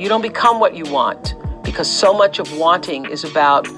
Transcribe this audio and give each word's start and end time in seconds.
You 0.00 0.08
don't 0.08 0.22
become 0.22 0.60
what 0.60 0.74
you 0.74 0.90
want 0.90 1.34
because 1.62 1.86
so 1.86 2.14
much 2.14 2.38
of 2.38 2.56
wanting 2.56 3.04
is 3.04 3.22
about 3.22 3.68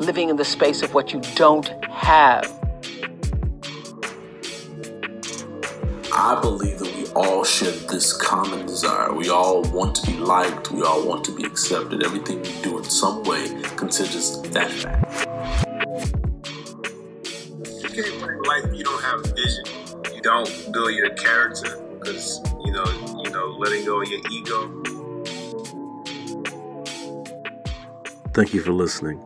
living 0.00 0.28
in 0.28 0.36
the 0.36 0.44
space 0.44 0.82
of 0.82 0.94
what 0.94 1.12
you 1.12 1.20
don't 1.34 1.66
have. 1.86 2.44
I 6.12 6.38
believe 6.40 6.78
that 6.78 6.94
we 6.96 7.06
all 7.12 7.42
share 7.42 7.72
this 7.72 8.12
common 8.12 8.66
desire. 8.66 9.12
We 9.12 9.30
all 9.30 9.62
want 9.72 9.96
to 9.96 10.06
be 10.06 10.16
liked. 10.18 10.70
We 10.70 10.82
all 10.82 11.04
want 11.04 11.24
to 11.24 11.34
be 11.34 11.42
accepted. 11.42 12.04
Everything 12.04 12.40
we 12.40 12.52
do 12.62 12.78
in 12.78 12.84
some 12.84 13.24
way 13.24 13.48
considers 13.74 14.40
that 14.52 14.70
fact. 14.70 15.26
You 17.82 17.88
can't 17.88 18.20
bring 18.20 18.42
life 18.44 18.64
if 18.66 18.78
you 18.78 18.84
don't 18.84 19.02
have 19.02 19.26
vision. 19.34 19.64
You 20.14 20.22
don't 20.22 20.72
build 20.72 20.94
your 20.94 21.10
character 21.16 21.82
because 21.98 22.40
you 22.64 22.70
know, 22.70 22.84
you 23.24 23.30
know, 23.32 23.56
letting 23.58 23.84
go 23.84 24.00
of 24.00 24.08
your 24.08 24.20
ego. 24.30 24.97
Thank 28.34 28.54
you 28.54 28.60
for 28.60 28.72
listening. 28.72 29.20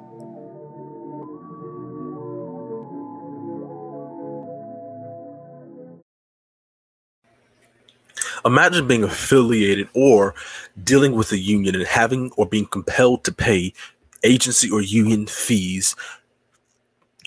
Imagine 8.45 8.88
being 8.88 9.05
affiliated 9.05 9.88
or 9.95 10.34
dealing 10.83 11.12
with 11.12 11.30
a 11.33 11.38
union 11.38 11.77
and 11.77 11.87
having 11.87 12.33
or 12.37 12.47
being 12.47 12.66
compelled 12.66 13.25
to 13.25 13.33
pay 13.33 13.73
agency 14.25 14.70
or 14.70 14.80
union 14.80 15.27
fees 15.27 15.95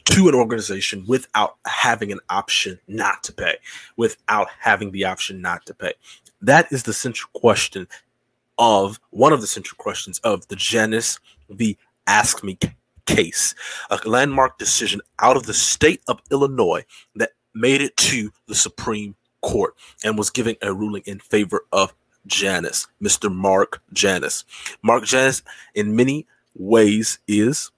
to 0.06 0.28
an 0.28 0.36
organization 0.36 1.06
without 1.08 1.56
having 1.66 2.12
an 2.12 2.20
option 2.30 2.80
not 2.88 3.24
to 3.24 3.34
pay, 3.34 3.56
without 3.98 4.48
having 4.60 4.92
the 4.92 5.06
option 5.06 5.42
not 5.42 5.66
to 5.66 5.74
pay. 5.74 5.94
That 6.42 6.72
is 6.72 6.84
the 6.84 6.94
central 6.94 7.30
question 7.34 7.88
of 8.58 9.00
one 9.10 9.34
of 9.34 9.42
the 9.42 9.48
central 9.48 9.78
questions 9.78 10.20
of 10.20 10.48
the 10.48 10.56
Janus 10.56 11.20
v. 11.50 11.78
AFSCME, 12.08 12.74
case, 13.06 13.56
a 13.90 14.00
landmark 14.06 14.58
decision 14.58 15.02
out 15.20 15.38
of 15.38 15.46
the 15.46 15.54
state 15.54 16.02
of 16.08 16.20
Illinois 16.32 16.86
that 17.16 17.32
made 17.54 17.82
it 17.82 17.96
to 17.98 18.32
the 18.48 18.56
Supreme 18.56 19.16
Court 19.42 19.76
and 20.04 20.18
was 20.18 20.30
giving 20.30 20.56
a 20.62 20.74
ruling 20.74 21.04
in 21.06 21.20
favor 21.20 21.66
of 21.72 21.94
Janus, 22.28 22.88
Mr. 23.02 23.34
Mark 23.34 23.82
Janus. 23.94 24.44
Mark 24.82 25.04
Janus, 25.06 25.44
in 25.76 25.96
many 25.96 26.26
ways, 26.56 27.20
is 27.28 27.72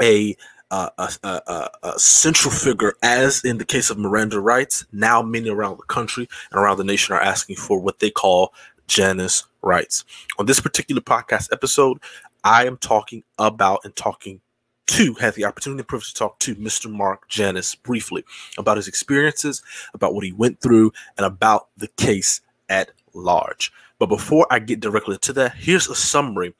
a 0.00 0.36
uh, 0.70 0.90
a, 0.98 1.10
a, 1.24 1.70
a, 1.82 1.98
central 1.98 2.52
figure, 2.52 2.92
as 3.02 3.42
in 3.42 3.56
the 3.56 3.64
case 3.64 3.88
of 3.88 3.96
Miranda 3.96 4.38
rights. 4.38 4.84
Now, 4.92 5.22
many 5.22 5.48
around 5.48 5.78
the 5.78 5.84
country 5.84 6.28
and 6.50 6.60
around 6.60 6.76
the 6.76 6.84
nation 6.84 7.14
are 7.14 7.22
asking 7.22 7.56
for 7.56 7.80
what 7.80 8.00
they 8.00 8.10
call 8.10 8.52
Janus 8.86 9.44
rights. 9.62 10.04
On 10.38 10.46
this 10.46 10.60
particular 10.60 11.00
podcast 11.00 11.52
episode, 11.52 11.98
I 12.44 12.66
am 12.66 12.76
talking 12.76 13.24
about 13.38 13.80
and 13.84 13.94
talking 13.94 14.40
to, 14.88 15.14
had 15.14 15.34
the 15.34 15.44
opportunity 15.44 15.80
and 15.80 15.88
privilege 15.88 16.12
to 16.12 16.18
talk 16.18 16.38
to 16.40 16.54
Mr. 16.56 16.90
Mark 16.90 17.28
Janus 17.28 17.74
briefly 17.74 18.24
about 18.56 18.76
his 18.76 18.88
experiences, 18.88 19.62
about 19.94 20.14
what 20.14 20.24
he 20.24 20.32
went 20.32 20.60
through, 20.60 20.92
and 21.16 21.26
about 21.26 21.68
the 21.76 21.88
case 21.88 22.40
at 22.68 22.90
large. 23.14 23.72
But 23.98 24.06
before 24.06 24.46
I 24.50 24.60
get 24.60 24.80
directly 24.80 25.18
to 25.18 25.32
that, 25.34 25.54
here's 25.56 25.88
a 25.88 25.94
summary, 25.94 26.54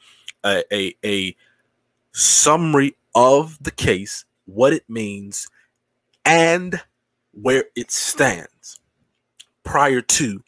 a, 0.45 0.62
a, 0.73 0.95
a 1.05 1.37
summary 2.12 2.97
of 3.15 3.62
the 3.62 3.71
case, 3.71 4.25
what 4.45 4.73
it 4.73 4.85
means, 4.89 5.49
and 6.25 6.81
where 7.33 7.65
it 7.77 7.91
stands 7.91 8.81
prior 9.65 10.01
to 10.01 10.43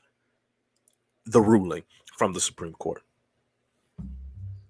the 1.24 1.40
ruling 1.40 1.82
from 2.20 2.34
the 2.34 2.40
Supreme 2.40 2.74
Court. 2.74 3.02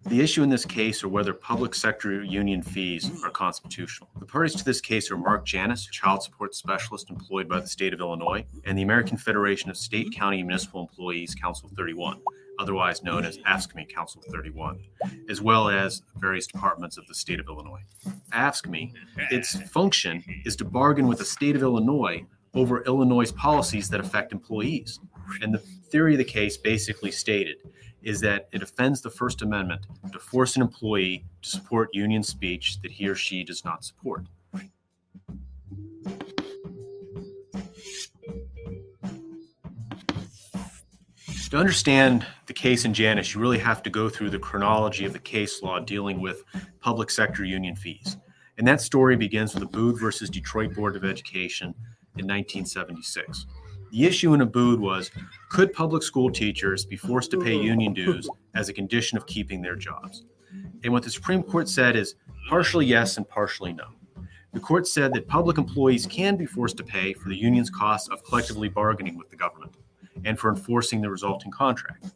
The 0.04 0.20
issue 0.20 0.44
in 0.44 0.50
this 0.50 0.64
case 0.64 1.02
are 1.02 1.08
whether 1.08 1.34
public 1.34 1.74
sector 1.74 2.22
union 2.22 2.62
fees 2.62 3.10
are 3.24 3.30
constitutional. 3.30 4.08
The 4.20 4.24
parties 4.24 4.54
to 4.54 4.64
this 4.64 4.80
case 4.80 5.10
are 5.10 5.16
Mark 5.16 5.46
Janus, 5.46 5.84
child 5.86 6.22
support 6.22 6.54
specialist 6.54 7.10
employed 7.10 7.48
by 7.48 7.58
the 7.58 7.66
state 7.66 7.92
of 7.92 7.98
Illinois, 7.98 8.46
and 8.66 8.78
the 8.78 8.82
American 8.82 9.16
Federation 9.16 9.68
of 9.68 9.76
State, 9.76 10.12
County, 10.14 10.38
and 10.38 10.46
Municipal 10.46 10.82
Employees, 10.82 11.34
Council 11.34 11.68
31, 11.76 12.20
otherwise 12.60 13.02
known 13.02 13.24
as 13.24 13.38
AFSCME 13.38 13.92
Council 13.92 14.22
31, 14.30 14.78
as 15.28 15.42
well 15.42 15.68
as 15.68 16.02
various 16.18 16.46
departments 16.46 16.98
of 16.98 17.06
the 17.08 17.14
state 17.16 17.40
of 17.40 17.48
Illinois. 17.48 17.82
AFSCME, 18.32 18.92
its 19.32 19.60
function 19.70 20.22
is 20.44 20.54
to 20.54 20.64
bargain 20.64 21.08
with 21.08 21.18
the 21.18 21.24
state 21.24 21.56
of 21.56 21.62
Illinois 21.62 22.24
over 22.54 22.84
Illinois' 22.84 23.32
policies 23.32 23.88
that 23.88 23.98
affect 23.98 24.30
employees. 24.30 25.00
And 25.42 25.54
the 25.54 25.58
theory 25.58 26.14
of 26.14 26.18
the 26.18 26.24
case 26.24 26.56
basically 26.56 27.10
stated 27.10 27.56
is 28.02 28.20
that 28.20 28.48
it 28.52 28.62
offends 28.62 29.00
the 29.00 29.10
First 29.10 29.42
Amendment 29.42 29.86
to 30.12 30.18
force 30.18 30.56
an 30.56 30.62
employee 30.62 31.24
to 31.42 31.48
support 31.48 31.90
union 31.92 32.22
speech 32.22 32.80
that 32.82 32.90
he 32.90 33.08
or 33.08 33.14
she 33.14 33.44
does 33.44 33.64
not 33.64 33.84
support. 33.84 34.24
To 41.50 41.56
understand 41.56 42.24
the 42.46 42.52
case 42.52 42.84
in 42.84 42.94
Janus, 42.94 43.34
you 43.34 43.40
really 43.40 43.58
have 43.58 43.82
to 43.82 43.90
go 43.90 44.08
through 44.08 44.30
the 44.30 44.38
chronology 44.38 45.04
of 45.04 45.12
the 45.12 45.18
case 45.18 45.62
law 45.62 45.80
dealing 45.80 46.20
with 46.20 46.44
public 46.80 47.10
sector 47.10 47.44
union 47.44 47.74
fees. 47.74 48.16
And 48.56 48.68
that 48.68 48.80
story 48.80 49.16
begins 49.16 49.52
with 49.52 49.64
the 49.64 49.68
Abood 49.68 49.98
versus 49.98 50.30
Detroit 50.30 50.74
Board 50.74 50.94
of 50.94 51.04
Education 51.04 51.74
in 52.16 52.26
1976. 52.28 53.46
The 53.90 54.06
issue 54.06 54.34
in 54.34 54.40
Abood 54.40 54.78
was 54.78 55.10
could 55.48 55.72
public 55.72 56.02
school 56.02 56.30
teachers 56.30 56.84
be 56.84 56.96
forced 56.96 57.30
to 57.32 57.40
pay 57.40 57.56
union 57.56 57.92
dues 57.92 58.28
as 58.54 58.68
a 58.68 58.72
condition 58.72 59.18
of 59.18 59.26
keeping 59.26 59.60
their 59.60 59.74
jobs? 59.74 60.24
And 60.84 60.92
what 60.92 61.02
the 61.02 61.10
Supreme 61.10 61.42
Court 61.42 61.68
said 61.68 61.96
is 61.96 62.14
partially 62.48 62.86
yes 62.86 63.16
and 63.16 63.28
partially 63.28 63.72
no. 63.72 63.86
The 64.52 64.60
court 64.60 64.86
said 64.86 65.12
that 65.14 65.28
public 65.28 65.58
employees 65.58 66.06
can 66.06 66.36
be 66.36 66.46
forced 66.46 66.76
to 66.78 66.84
pay 66.84 67.12
for 67.12 67.28
the 67.28 67.36
union's 67.36 67.70
costs 67.70 68.08
of 68.08 68.24
collectively 68.24 68.68
bargaining 68.68 69.16
with 69.16 69.30
the 69.30 69.36
government 69.36 69.76
and 70.24 70.38
for 70.38 70.50
enforcing 70.50 71.00
the 71.00 71.10
resulting 71.10 71.50
contract. 71.50 72.06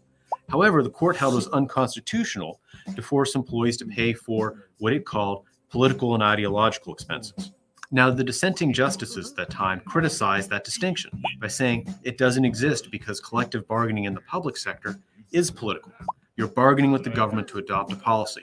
However, 0.49 0.83
the 0.83 0.91
court 0.91 1.17
held 1.17 1.35
it 1.35 1.37
was 1.37 1.49
unconstitutional 1.49 2.61
to 2.95 3.03
force 3.03 3.35
employees 3.35 3.77
to 3.79 3.87
pay 3.87 4.13
for 4.13 4.69
what 4.79 4.93
it 4.93 5.05
called 5.05 5.45
political 5.71 6.15
and 6.15 6.23
ideological 6.23 6.93
expenses. 6.93 7.53
Now, 7.95 8.11
the 8.11 8.25
dissenting 8.25 8.73
justices 8.73 9.31
at 9.31 9.37
that 9.37 9.51
time 9.51 9.81
criticized 9.87 10.51
that 10.51 10.65
distinction 10.65 11.13
by 11.41 11.47
saying 11.47 11.95
it 12.03 12.19
doesn't 12.19 12.45
exist 12.45 12.91
because 12.91 13.21
collective 13.21 13.69
bargaining 13.69 14.07
in 14.07 14.15
the 14.15 14.21
public 14.23 14.57
sector 14.57 14.97
is 15.31 15.49
political. 15.49 15.93
You're 16.35 16.49
bargaining 16.49 16.91
with 16.91 17.05
the 17.05 17.11
government 17.11 17.47
to 17.49 17.59
adopt 17.59 17.93
a 17.93 17.97
policy. 17.97 18.43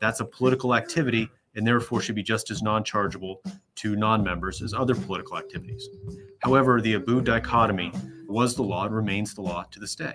That's 0.00 0.20
a 0.20 0.26
political 0.26 0.74
activity 0.74 1.30
and 1.54 1.66
therefore 1.66 2.02
should 2.02 2.14
be 2.14 2.22
just 2.22 2.50
as 2.50 2.60
non 2.60 2.84
chargeable 2.84 3.40
to 3.76 3.96
non 3.96 4.22
members 4.22 4.60
as 4.60 4.74
other 4.74 4.94
political 4.94 5.38
activities. 5.38 5.88
However, 6.40 6.82
the 6.82 6.96
Abood 6.96 7.24
dichotomy 7.24 7.92
was 8.28 8.54
the 8.54 8.62
law 8.62 8.84
and 8.84 8.94
remains 8.94 9.32
the 9.32 9.40
law 9.40 9.64
to 9.70 9.80
this 9.80 9.94
day. 9.94 10.12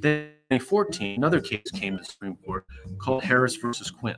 Then 0.00 0.20
in 0.20 0.33
2014, 0.50 1.16
another 1.16 1.40
case 1.40 1.70
came 1.72 1.96
to 1.96 2.02
the 2.02 2.04
Supreme 2.04 2.36
Court 2.44 2.66
called 2.98 3.24
Harris 3.24 3.56
versus 3.56 3.90
Quinn. 3.90 4.16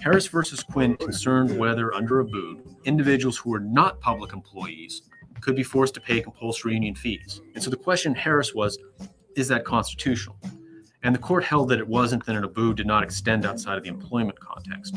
Harris 0.00 0.26
versus 0.26 0.60
Quinn 0.60 0.96
concerned 0.96 1.56
whether, 1.56 1.94
under 1.94 2.18
a 2.18 2.24
Abood, 2.24 2.64
individuals 2.84 3.38
who 3.38 3.50
were 3.50 3.60
not 3.60 4.00
public 4.00 4.32
employees 4.32 5.02
could 5.40 5.54
be 5.54 5.62
forced 5.62 5.94
to 5.94 6.00
pay 6.00 6.20
compulsory 6.20 6.74
union 6.74 6.96
fees. 6.96 7.40
And 7.54 7.62
so 7.62 7.70
the 7.70 7.76
question 7.76 8.12
Harris 8.12 8.52
was, 8.52 8.76
is 9.36 9.46
that 9.48 9.64
constitutional? 9.64 10.36
And 11.04 11.14
the 11.14 11.20
court 11.20 11.44
held 11.44 11.68
that 11.68 11.78
it 11.78 11.86
wasn't, 11.86 12.26
that 12.26 12.34
an 12.34 12.42
Abood 12.42 12.74
did 12.74 12.86
not 12.88 13.04
extend 13.04 13.46
outside 13.46 13.78
of 13.78 13.84
the 13.84 13.88
employment 13.88 14.40
context. 14.40 14.96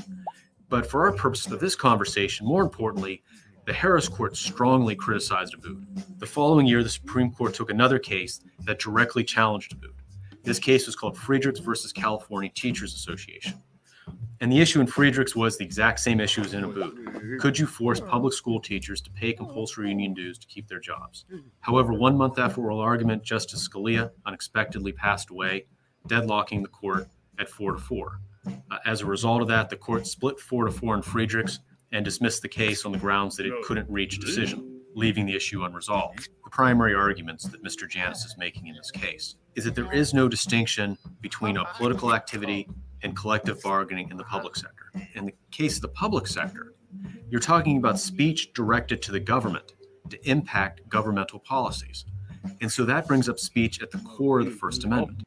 But 0.68 0.90
for 0.90 1.06
our 1.06 1.14
purposes 1.14 1.52
of 1.52 1.60
this 1.60 1.76
conversation, 1.76 2.48
more 2.48 2.64
importantly, 2.64 3.22
the 3.68 3.74
Harris 3.74 4.10
court 4.10 4.36
strongly 4.36 4.96
criticized 4.96 5.56
Abood. 5.56 6.20
The 6.20 6.26
following 6.26 6.66
year, 6.66 6.82
the 6.82 6.90
Supreme 6.90 7.32
Court 7.32 7.54
took 7.54 7.70
another 7.70 8.00
case 8.00 8.42
that 8.62 8.80
directly 8.80 9.24
challenged 9.24 9.80
Abood. 9.80 9.95
This 10.46 10.60
case 10.60 10.86
was 10.86 10.96
called 10.96 11.18
Friedrichs 11.18 11.60
versus 11.60 11.92
California 11.92 12.52
Teachers 12.54 12.94
Association. 12.94 13.62
And 14.42 14.52
the 14.52 14.60
issue 14.60 14.82
in 14.82 14.88
Friedrichs 14.88 15.36
was 15.36 15.58
the 15.58 15.66
exact 15.66 16.00
same 16.00 16.20
issue 16.20 16.42
as 16.42 16.54
in 16.54 16.64
Abood. 16.64 17.40
Could 17.40 17.58
you 17.58 17.66
force 17.66 18.00
public 18.00 18.34
school 18.34 18.60
teachers 18.60 19.02
to 19.02 19.12
pay 19.12 19.34
compulsory 19.34 19.90
union 19.90 20.14
dues 20.14 20.38
to 20.38 20.48
keep 20.48 20.68
their 20.68 20.80
jobs? 20.80 21.26
However, 21.62 21.94
one 21.94 22.16
month 22.18 22.38
after 22.38 22.62
oral 22.62 22.80
argument, 22.80 23.24
Justice 23.24 23.68
Scalia 23.68 24.12
unexpectedly 24.26 24.92
passed 24.92 25.30
away, 25.32 25.66
deadlocking 26.08 26.62
the 26.62 26.68
court 26.68 27.08
at 27.40 27.50
four 27.50 27.72
to 27.72 27.80
four. 27.80 28.20
Uh, 28.46 28.78
as 28.86 29.02
a 29.02 29.06
result 29.06 29.42
of 29.42 29.48
that, 29.48 29.70
the 29.70 29.78
court 29.78 30.06
split 30.06 30.40
four 30.40 30.66
to 30.66 30.72
four 30.72 30.96
in 30.96 31.02
Friedrichs 31.02 31.60
and 31.92 32.06
dismissed 32.06 32.42
the 32.42 32.50
case 32.50 32.86
on 32.86 32.92
the 32.92 32.98
grounds 32.98 33.36
that 33.38 33.46
it 33.46 33.54
couldn't 33.64 33.90
reach 33.90 34.18
a 34.18 34.20
decision, 34.20 34.75
leaving 34.96 35.26
the 35.26 35.36
issue 35.36 35.64
unresolved. 35.64 36.20
Mm-hmm. 36.20 36.34
The 36.46 36.50
primary 36.50 36.96
arguments 36.96 37.44
that 37.46 37.64
Mr. 37.64 37.88
Janus 37.88 38.26
is 38.26 38.36
making 38.38 38.68
in 38.68 38.76
this 38.76 38.90
case 38.90 39.36
is 39.56 39.64
that 39.66 39.76
there 39.76 39.92
is 39.94 40.14
no 40.14 40.28
distinction 40.28 40.98
between 41.22 41.58
a 41.58 41.66
political 41.76 42.14
activity 42.14 42.68
and 43.04 43.16
collective 43.16 43.62
bargaining 43.62 44.10
in 44.10 44.18
the 44.18 44.24
public 44.24 44.56
sector. 44.56 44.92
In 45.14 45.26
the 45.26 45.34
case 45.52 45.76
of 45.76 45.82
the 45.82 45.90
public 45.90 46.28
sector, 46.28 46.74
you're 47.30 47.42
talking 47.42 47.78
about 47.78 48.00
speech 48.00 48.54
directed 48.54 49.02
to 49.04 49.12
the 49.12 49.20
government 49.20 49.74
to 50.10 50.30
impact 50.30 50.88
governmental 50.90 51.40
policies. 51.40 52.06
And 52.62 52.72
so 52.72 52.86
that 52.86 53.08
brings 53.08 53.28
up 53.28 53.40
speech 53.40 53.82
at 53.82 53.92
the 53.92 53.98
core 54.00 54.40
of 54.40 54.46
the 54.46 54.52
First 54.52 54.84
Amendment. 54.84 55.24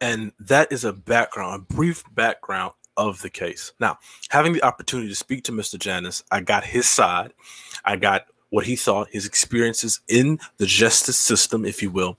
And 0.00 0.32
that 0.38 0.72
is 0.72 0.84
a 0.84 0.92
background, 0.92 1.66
a 1.70 1.74
brief 1.74 2.04
background 2.14 2.72
of 2.96 3.22
the 3.22 3.30
case. 3.30 3.72
Now, 3.78 3.98
having 4.30 4.52
the 4.52 4.62
opportunity 4.62 5.08
to 5.08 5.14
speak 5.14 5.44
to 5.44 5.52
Mr. 5.52 5.78
Janus, 5.78 6.22
I 6.30 6.40
got 6.40 6.64
his 6.64 6.88
side. 6.88 7.32
I 7.84 7.96
got 7.96 8.26
what 8.50 8.66
he 8.66 8.76
thought, 8.76 9.08
his 9.10 9.26
experiences 9.26 10.00
in 10.08 10.38
the 10.58 10.66
justice 10.66 11.18
system, 11.18 11.64
if 11.64 11.82
you 11.82 11.90
will, 11.90 12.16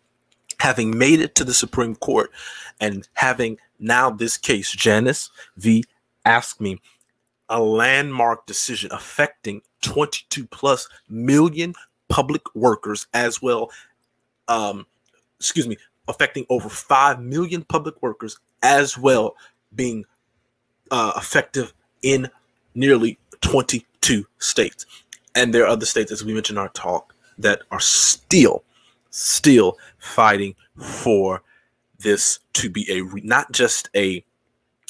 having 0.59 0.97
made 0.97 1.19
it 1.19 1.35
to 1.35 1.44
the 1.44 1.53
Supreme 1.53 1.95
Court 1.95 2.31
and 2.79 3.07
having 3.13 3.57
now 3.79 4.09
this 4.09 4.38
case, 4.38 4.71
Janus 4.71 5.29
v. 5.57 5.83
AFSCME, 6.25 6.79
a 7.50 7.62
landmark 7.62 8.45
decision 8.45 8.91
affecting 8.91 9.62
22 9.81 10.45
plus 10.47 10.89
million 11.07 11.74
public 12.09 12.41
workers 12.56 13.07
as 13.13 13.41
well. 13.41 13.71
Um, 14.47 14.85
excuse 15.39 15.68
me, 15.68 15.77
affecting 16.07 16.45
over 16.50 16.69
5 16.69 17.21
million 17.21 17.63
public 17.63 18.01
workers 18.01 18.39
as 18.63 18.97
well 18.97 19.35
being 19.75 20.06
uh, 20.91 21.13
effective 21.15 21.74
in 22.01 22.29
nearly 22.75 23.18
22 23.41 24.25
states. 24.39 24.85
And 25.38 25.54
there 25.54 25.66
are 25.66 25.68
other 25.68 25.86
states, 25.86 26.12
as 26.12 26.25
we 26.25 26.34
mentioned 26.34 26.57
in 26.57 26.63
our 26.63 26.69
talk, 26.69 27.13
that 27.38 27.62
are 27.69 27.80
still, 27.80 28.63
still 29.12 29.78
fighting 30.00 30.56
for 30.75 31.44
this 32.00 32.39
to 32.54 32.72
be 32.72 32.92
a 32.92 33.04
not 33.24 33.51
just 33.51 33.88
a 33.95 34.25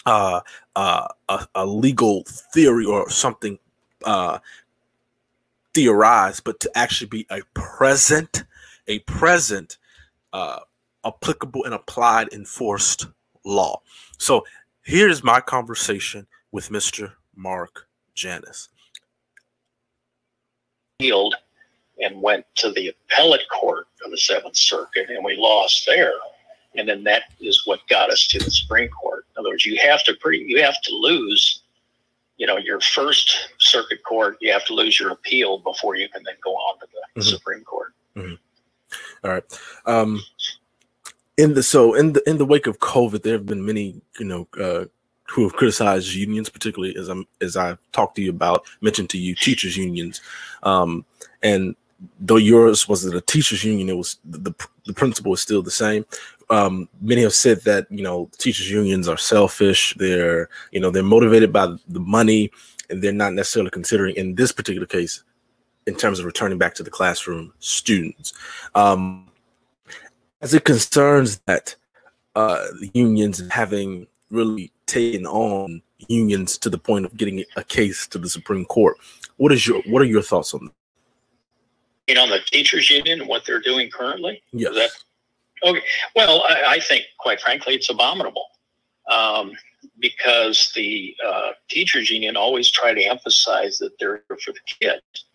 uh, 0.06 0.40
uh, 0.74 1.08
a, 1.28 1.48
a, 1.54 1.66
legal 1.66 2.24
theory 2.54 2.86
or 2.86 3.10
something 3.10 3.60
uh, 4.06 4.40
theorized, 5.74 6.46
but 6.46 6.62
to 6.62 6.72
actually 6.78 7.08
be 7.08 7.28
a 7.30 7.42
present, 7.54 8.46
a 8.88 9.00
present, 9.00 9.78
uh, 10.32 10.60
applicable 11.04 11.66
and 11.66 11.74
applied 11.74 12.32
enforced 12.32 13.08
law. 13.44 13.82
So 14.18 14.46
here's 14.82 15.26
my 15.26 15.42
conversation 15.42 16.26
with 16.54 16.70
Mr. 16.70 17.12
Mark 17.36 17.90
Janus. 18.14 18.70
Field 21.00 21.36
and 22.00 22.22
went 22.22 22.46
to 22.56 22.72
the 22.72 22.90
appellate 22.90 23.48
court 23.50 23.88
of 24.06 24.12
the 24.12 24.18
Seventh 24.18 24.56
Circuit, 24.56 25.10
and 25.10 25.24
we 25.24 25.36
lost 25.36 25.86
there 25.86 26.14
and 26.78 26.88
then 26.88 27.04
that 27.04 27.24
is 27.40 27.66
what 27.66 27.86
got 27.88 28.10
us 28.10 28.28
to 28.28 28.40
the 28.40 28.52
Supreme 28.52 28.90
Court. 28.90 29.26
In 29.36 29.42
other 29.42 29.50
words, 29.50 29.66
you 29.66 29.80
have 29.84 30.04
to 30.04 30.14
pretty 30.16 30.46
you 30.48 30.62
have 30.62 30.80
to 30.84 30.96
lose, 30.96 31.64
you 32.38 32.48
know, 32.48 32.58
your 32.58 32.80
first 32.80 33.50
circuit 33.60 34.04
court. 34.04 34.38
You 34.42 34.52
have 34.54 34.66
to 34.66 34.74
lose 34.74 35.00
your 35.00 35.12
appeal 35.12 35.60
before 35.60 35.96
you 35.96 36.08
can 36.10 36.24
then 36.24 36.36
go 36.44 36.52
on 36.52 36.80
to 36.80 36.88
the 36.94 37.22
mm-hmm. 37.22 37.30
Supreme 37.30 37.64
Court. 37.64 37.94
Mm-hmm. 38.16 38.36
All 39.24 39.32
right. 39.32 39.60
Um, 39.86 40.22
in 41.38 41.54
the 41.54 41.64
so 41.64 41.94
in 41.94 42.14
the 42.14 42.30
in 42.30 42.38
the 42.38 42.46
wake 42.46 42.68
of 42.68 42.80
COVID, 42.80 43.24
there 43.24 43.34
have 43.34 43.46
been 43.46 43.66
many 43.66 44.02
you 44.20 44.26
know 44.26 44.48
uh, 44.60 44.86
who 45.30 45.44
have 45.44 45.54
criticized 45.54 46.14
unions, 46.14 46.50
particularly 46.50 46.96
as 46.98 47.10
I'm 47.10 47.26
as 47.42 47.56
I've 47.56 47.80
talked 47.92 48.16
to 48.16 48.22
you 48.22 48.30
about, 48.30 48.66
mentioned 48.82 49.10
to 49.12 49.18
you 49.18 49.36
teachers 49.36 49.78
unions, 49.78 50.22
um, 50.64 51.06
and 51.44 51.76
though 52.20 52.38
yours 52.38 52.88
wasn't 52.88 53.16
a 53.16 53.22
teachers 53.22 53.64
union, 53.64 53.90
it 53.90 53.98
was 53.98 54.18
the 54.26 54.54
the 54.86 54.94
principle 54.94 55.34
is 55.34 55.42
still 55.42 55.62
the 55.62 55.72
same 55.72 56.06
um, 56.50 56.88
many 57.02 57.24
have 57.24 57.34
said 57.34 57.62
that 57.62 57.88
you 57.90 58.04
know 58.04 58.30
teachers 58.38 58.70
unions 58.70 59.08
are 59.08 59.18
selfish. 59.18 59.94
They're 59.98 60.50
you 60.72 60.80
know 60.80 60.90
they're 60.90 61.04
motivated 61.04 61.52
by 61.52 61.76
the 61.88 62.00
money, 62.00 62.52
and 62.90 63.02
they're 63.02 63.12
not 63.12 63.34
necessarily 63.34 63.72
considering 63.72 64.16
in 64.16 64.36
this 64.36 64.52
particular 64.52 64.88
case, 64.88 65.24
in 65.86 65.96
terms 65.96 66.20
of 66.20 66.26
returning 66.26 66.58
back 66.58 66.74
to 66.76 66.84
the 66.84 66.90
classroom, 66.90 67.54
students. 67.60 68.34
Um, 68.76 69.28
as 70.42 70.54
it 70.54 70.64
concerns 70.64 71.40
that 71.48 71.76
uh, 72.36 72.66
unions 72.94 73.42
having 73.50 74.08
really 74.30 74.72
taken 74.86 75.26
on 75.26 75.82
unions 76.08 76.58
to 76.60 76.70
the 76.70 76.78
point 76.78 77.06
of 77.06 77.16
getting 77.18 77.44
a 77.56 77.64
case 77.64 78.08
to 78.08 78.18
the 78.18 78.30
Supreme 78.30 78.66
Court, 78.66 78.98
what 79.38 79.52
is 79.52 79.66
your 79.66 79.82
what 79.88 80.02
are 80.02 80.06
your 80.06 80.22
thoughts 80.22 80.54
on 80.54 80.66
that? 80.66 80.74
You 82.08 82.16
know, 82.16 82.28
the 82.28 82.40
teachers 82.40 82.90
union, 82.90 83.22
and 83.22 83.30
what 83.30 83.46
they're 83.46 83.60
doing 83.60 83.90
currently. 83.90 84.42
Yes. 84.54 84.74
That, 84.76 84.92
Okay. 85.64 85.82
Well, 86.16 86.44
I, 86.48 86.64
I 86.68 86.80
think, 86.80 87.06
quite 87.18 87.40
frankly, 87.42 87.76
it's 87.76 87.90
abominable 87.90 88.48
um, 89.10 89.54
because 90.00 90.72
the 90.76 91.16
uh, 91.26 91.52
teachers 91.70 92.10
union 92.10 92.38
always 92.38 92.70
try 92.70 92.94
to 92.94 93.04
emphasize 93.04 93.78
that 93.80 93.98
they're 94.00 94.24
for 94.28 94.54
the 94.54 94.60
kids, 94.80 95.26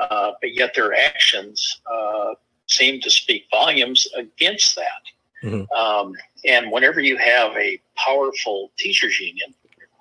uh, 0.00 0.32
but 0.40 0.54
yet 0.54 0.74
their 0.74 0.94
actions 0.94 1.80
uh, 1.92 2.34
seem 2.66 3.00
to 3.00 3.10
speak 3.10 3.44
volumes 3.50 4.06
against 4.16 4.76
that. 4.76 5.02
Mm-hmm. 5.44 5.72
Um, 5.72 6.14
and 6.46 6.70
whenever 6.70 7.00
you 7.00 7.16
have 7.18 7.52
a 7.56 7.80
powerful 7.96 8.70
teachers 8.78 9.20
union, 9.20 9.54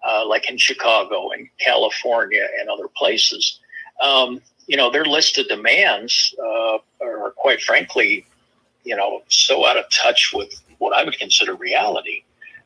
uh, 0.07 0.25
like 0.27 0.49
in 0.49 0.57
Chicago 0.57 1.31
and 1.31 1.47
California 1.59 2.47
and 2.59 2.69
other 2.69 2.87
places, 2.95 3.59
um, 4.01 4.41
you 4.67 4.77
know, 4.77 4.89
their 4.89 5.05
list 5.05 5.37
of 5.37 5.47
demands 5.47 6.33
uh, 6.39 6.77
are 7.01 7.31
quite 7.35 7.61
frankly 7.61 8.25
you 8.83 8.95
know, 8.95 9.21
so 9.29 9.65
out 9.65 9.77
of 9.77 9.89
touch 9.89 10.31
with 10.33 10.61
what 10.77 10.95
I 10.95 11.03
would 11.03 11.17
consider 11.17 11.55
reality 11.55 12.23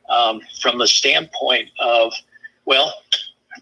um, 0.08 0.40
from 0.60 0.78
the 0.78 0.86
standpoint 0.86 1.70
of, 1.78 2.12
well, 2.64 2.92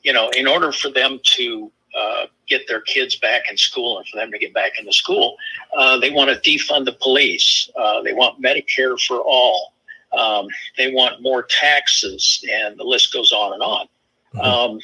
you 0.02 0.12
know, 0.12 0.30
in 0.30 0.46
order 0.46 0.72
for 0.72 0.90
them 0.90 1.20
to 1.22 1.70
uh, 1.96 2.26
get 2.48 2.66
their 2.68 2.80
kids 2.82 3.16
back 3.16 3.50
in 3.50 3.56
school 3.56 3.98
and 3.98 4.06
for 4.08 4.16
them 4.16 4.30
to 4.30 4.38
get 4.38 4.52
back 4.52 4.78
into 4.78 4.92
school, 4.92 5.36
uh, 5.76 5.98
they 5.98 6.10
want 6.10 6.30
to 6.30 6.50
defund 6.50 6.84
the 6.84 6.96
police. 7.00 7.70
Uh, 7.76 8.02
they 8.02 8.12
want 8.12 8.40
Medicare 8.42 8.98
for 9.00 9.20
all. 9.20 9.72
Um, 10.16 10.46
they 10.76 10.92
want 10.92 11.22
more 11.22 11.42
taxes, 11.42 12.44
and 12.50 12.78
the 12.78 12.84
list 12.84 13.12
goes 13.12 13.32
on 13.32 13.54
and 13.54 13.62
on. 13.62 13.86
Mm-hmm. 14.34 14.40
Um, 14.40 14.80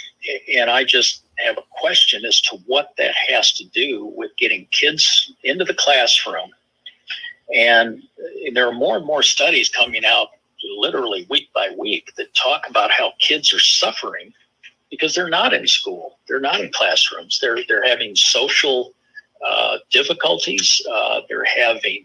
and 0.54 0.70
I 0.70 0.84
just 0.84 1.24
have 1.38 1.58
a 1.58 1.62
question 1.70 2.24
as 2.24 2.40
to 2.42 2.56
what 2.66 2.94
that 2.98 3.14
has 3.28 3.52
to 3.54 3.64
do 3.66 4.12
with 4.16 4.30
getting 4.36 4.66
kids 4.70 5.32
into 5.42 5.64
the 5.64 5.74
classroom 5.74 6.50
and 7.54 8.02
there 8.54 8.66
are 8.68 8.72
more 8.72 8.96
and 8.96 9.06
more 9.06 9.22
studies 9.22 9.68
coming 9.68 10.04
out 10.04 10.28
literally 10.78 11.26
week 11.28 11.48
by 11.52 11.74
week 11.76 12.12
that 12.16 12.32
talk 12.34 12.68
about 12.68 12.90
how 12.90 13.12
kids 13.18 13.52
are 13.52 13.60
suffering 13.60 14.32
because 14.92 15.14
they're 15.14 15.30
not 15.30 15.54
in 15.54 15.66
school. 15.66 16.18
They're 16.28 16.38
not 16.38 16.60
in 16.60 16.70
classrooms. 16.70 17.38
They're, 17.40 17.56
they're 17.66 17.88
having 17.88 18.14
social 18.14 18.92
uh, 19.44 19.78
difficulties. 19.90 20.82
Uh, 20.92 21.22
they're 21.30 21.46
having, 21.46 22.04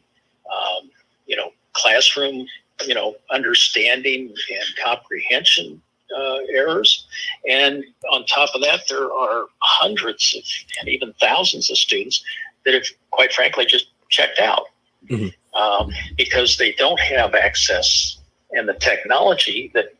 um, 0.49 0.89
you 1.25 1.35
know, 1.35 1.51
classroom, 1.73 2.47
you 2.85 2.95
know, 2.95 3.15
understanding 3.29 4.29
and 4.29 4.65
comprehension 4.81 5.81
uh, 6.17 6.37
errors. 6.49 7.05
And 7.47 7.83
on 8.09 8.25
top 8.25 8.51
of 8.55 8.61
that, 8.61 8.83
there 8.87 9.11
are 9.11 9.47
hundreds 9.59 10.33
of, 10.33 10.43
and 10.79 10.87
even 10.87 11.13
thousands 11.19 11.69
of 11.69 11.77
students 11.77 12.23
that 12.63 12.73
have, 12.73 12.85
quite 13.11 13.33
frankly, 13.33 13.65
just 13.65 13.87
checked 14.09 14.39
out 14.39 14.67
mm-hmm. 15.09 15.61
um, 15.61 15.91
because 16.15 16.55
they 16.55 16.71
don't 16.71 17.01
have 17.01 17.35
access 17.35 18.17
and 18.51 18.69
the 18.69 18.75
technology 18.75 19.71
that, 19.73 19.93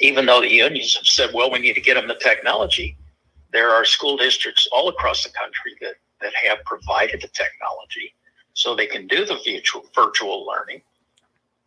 even 0.00 0.26
though 0.26 0.40
the 0.40 0.50
unions 0.50 0.96
have 0.96 1.06
said, 1.06 1.30
well, 1.34 1.50
we 1.50 1.58
need 1.58 1.74
to 1.74 1.80
get 1.80 1.94
them 1.94 2.08
the 2.08 2.14
technology, 2.16 2.96
there 3.52 3.70
are 3.70 3.84
school 3.84 4.16
districts 4.16 4.68
all 4.72 4.88
across 4.88 5.24
the 5.24 5.30
country 5.30 5.74
that, 5.80 5.94
that 6.20 6.32
have 6.34 6.58
provided 6.64 7.20
the 7.20 7.28
technology 7.28 8.14
so 8.54 8.74
they 8.74 8.86
can 8.86 9.06
do 9.06 9.24
the 9.24 9.38
virtual, 9.44 9.84
virtual 9.94 10.46
learning, 10.46 10.82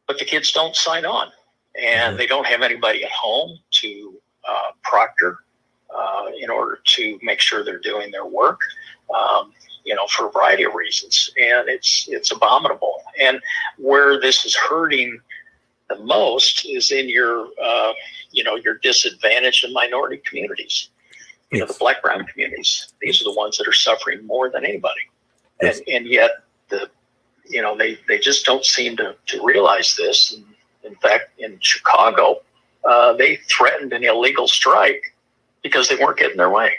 but 0.07 0.19
the 0.19 0.25
kids 0.25 0.51
don't 0.51 0.75
sign 0.75 1.05
on 1.05 1.31
and 1.75 2.11
mm-hmm. 2.11 2.17
they 2.17 2.27
don't 2.27 2.45
have 2.45 2.61
anybody 2.61 3.03
at 3.03 3.11
home 3.11 3.57
to 3.71 4.19
uh, 4.47 4.71
proctor 4.83 5.39
uh, 5.95 6.25
in 6.39 6.49
order 6.49 6.79
to 6.85 7.19
make 7.21 7.39
sure 7.39 7.63
they're 7.63 7.79
doing 7.79 8.11
their 8.11 8.25
work. 8.25 8.61
Um, 9.15 9.53
you 9.83 9.95
know, 9.95 10.05
for 10.07 10.27
a 10.27 10.31
variety 10.31 10.63
of 10.63 10.75
reasons, 10.75 11.31
and 11.37 11.67
it's 11.67 12.07
it's 12.07 12.31
abominable. 12.31 13.01
And 13.19 13.41
where 13.77 14.19
this 14.19 14.45
is 14.45 14.55
hurting 14.55 15.19
the 15.95 16.03
most 16.03 16.65
is 16.65 16.91
in 16.91 17.09
your, 17.09 17.47
uh, 17.63 17.93
you 18.31 18.43
know, 18.43 18.55
your 18.55 18.77
disadvantaged 18.77 19.63
and 19.63 19.73
minority 19.73 20.21
communities. 20.25 20.89
You 21.51 21.59
yes. 21.59 21.67
know, 21.67 21.73
the 21.73 21.79
black 21.79 22.01
brown 22.01 22.25
communities. 22.25 22.93
These 23.01 23.21
are 23.21 23.25
the 23.25 23.33
ones 23.33 23.57
that 23.57 23.67
are 23.67 23.73
suffering 23.73 24.25
more 24.25 24.49
than 24.49 24.65
anybody, 24.65 25.01
yes. 25.61 25.79
and 25.79 25.87
and 25.95 26.07
yet 26.07 26.31
the, 26.69 26.89
you 27.49 27.61
know, 27.61 27.77
they 27.77 27.97
they 28.07 28.19
just 28.19 28.45
don't 28.45 28.63
seem 28.63 28.95
to 28.97 29.15
to 29.27 29.43
realize 29.43 29.95
this. 29.95 30.33
And 30.33 30.45
in 30.83 30.95
fact, 30.95 31.31
in 31.39 31.57
Chicago, 31.59 32.41
uh, 32.85 33.13
they 33.13 33.35
threatened 33.49 33.91
an 33.91 34.03
illegal 34.03 34.47
strike 34.47 35.13
because 35.61 35.89
they 35.89 35.95
weren't 35.95 36.17
getting 36.17 36.37
their 36.37 36.49
way. 36.49 36.71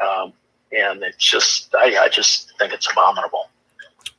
Um, 0.00 0.32
and 0.72 1.02
it's 1.02 1.24
just 1.24 1.72
I, 1.74 1.96
I 1.96 2.08
just 2.08 2.52
think 2.58 2.72
it's 2.72 2.90
abominable. 2.90 3.50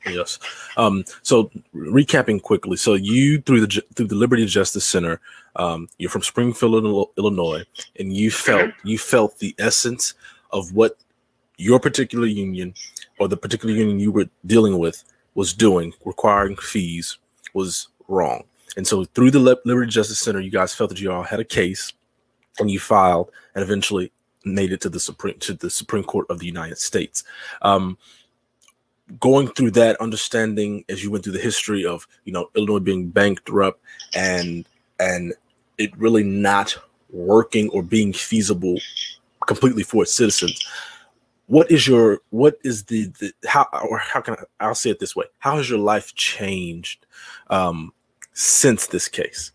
Yes. 0.05 0.39
Um, 0.77 1.03
so 1.21 1.51
recapping 1.75 2.41
quickly, 2.41 2.77
so 2.77 2.95
you 2.95 3.41
through 3.41 3.65
the 3.65 3.83
through 3.95 4.07
the 4.07 4.15
Liberty 4.15 4.45
Justice 4.45 4.85
Center, 4.85 5.19
um, 5.55 5.87
you're 5.97 6.09
from 6.09 6.23
Springfield, 6.23 7.09
Illinois, 7.17 7.63
and 7.99 8.13
you 8.13 8.31
felt 8.31 8.69
mm-hmm. 8.69 8.87
you 8.87 8.97
felt 8.97 9.37
the 9.39 9.55
essence 9.59 10.13
of 10.51 10.73
what 10.73 10.97
your 11.57 11.79
particular 11.79 12.25
union 12.25 12.73
or 13.19 13.27
the 13.27 13.37
particular 13.37 13.73
union 13.73 13.99
you 13.99 14.11
were 14.11 14.27
dealing 14.45 14.79
with 14.79 15.03
was 15.35 15.53
doing, 15.53 15.93
requiring 16.03 16.55
fees, 16.55 17.17
was 17.53 17.87
wrong. 18.07 18.43
And 18.77 18.87
so 18.87 19.05
through 19.05 19.31
the 19.31 19.39
Liberty 19.65 19.91
Justice 19.91 20.19
Center, 20.19 20.39
you 20.39 20.51
guys 20.51 20.73
felt 20.73 20.89
that 20.89 20.99
you 20.99 21.11
all 21.11 21.23
had 21.23 21.39
a 21.39 21.45
case 21.45 21.93
and 22.59 22.71
you 22.71 22.79
filed 22.79 23.31
and 23.53 23.63
eventually 23.63 24.11
made 24.43 24.71
it 24.71 24.81
to 24.81 24.89
the 24.89 24.99
Supreme 24.99 25.37
to 25.39 25.53
the 25.53 25.69
Supreme 25.69 26.03
Court 26.03 26.25
of 26.29 26.39
the 26.39 26.45
United 26.45 26.77
States. 26.77 27.23
Um, 27.61 27.97
going 29.19 29.47
through 29.49 29.71
that 29.71 29.99
understanding 29.99 30.85
as 30.89 31.03
you 31.03 31.11
went 31.11 31.23
through 31.23 31.33
the 31.33 31.39
history 31.39 31.85
of 31.85 32.07
you 32.25 32.33
know 32.33 32.49
Illinois 32.55 32.79
being 32.79 33.09
bankrupt 33.09 33.81
and 34.15 34.65
and 34.99 35.33
it 35.77 35.95
really 35.97 36.23
not 36.23 36.77
working 37.09 37.69
or 37.69 37.83
being 37.83 38.13
feasible 38.13 38.77
completely 39.47 39.83
for 39.83 40.03
its 40.03 40.13
citizens 40.13 40.65
what 41.51 41.69
is 41.69 41.85
your 41.85 42.21
what 42.29 42.57
is 42.63 42.85
the, 42.85 43.07
the 43.19 43.33
how 43.45 43.67
or 43.83 43.97
how 43.97 44.21
can 44.21 44.35
I, 44.35 44.43
i'll 44.61 44.73
say 44.73 44.89
it 44.89 44.99
this 44.99 45.17
way. 45.17 45.25
How 45.39 45.57
has 45.57 45.69
your 45.69 45.79
life 45.79 46.15
changed 46.15 47.05
um 47.49 47.91
since 48.31 48.87
this 48.87 49.09
case? 49.09 49.51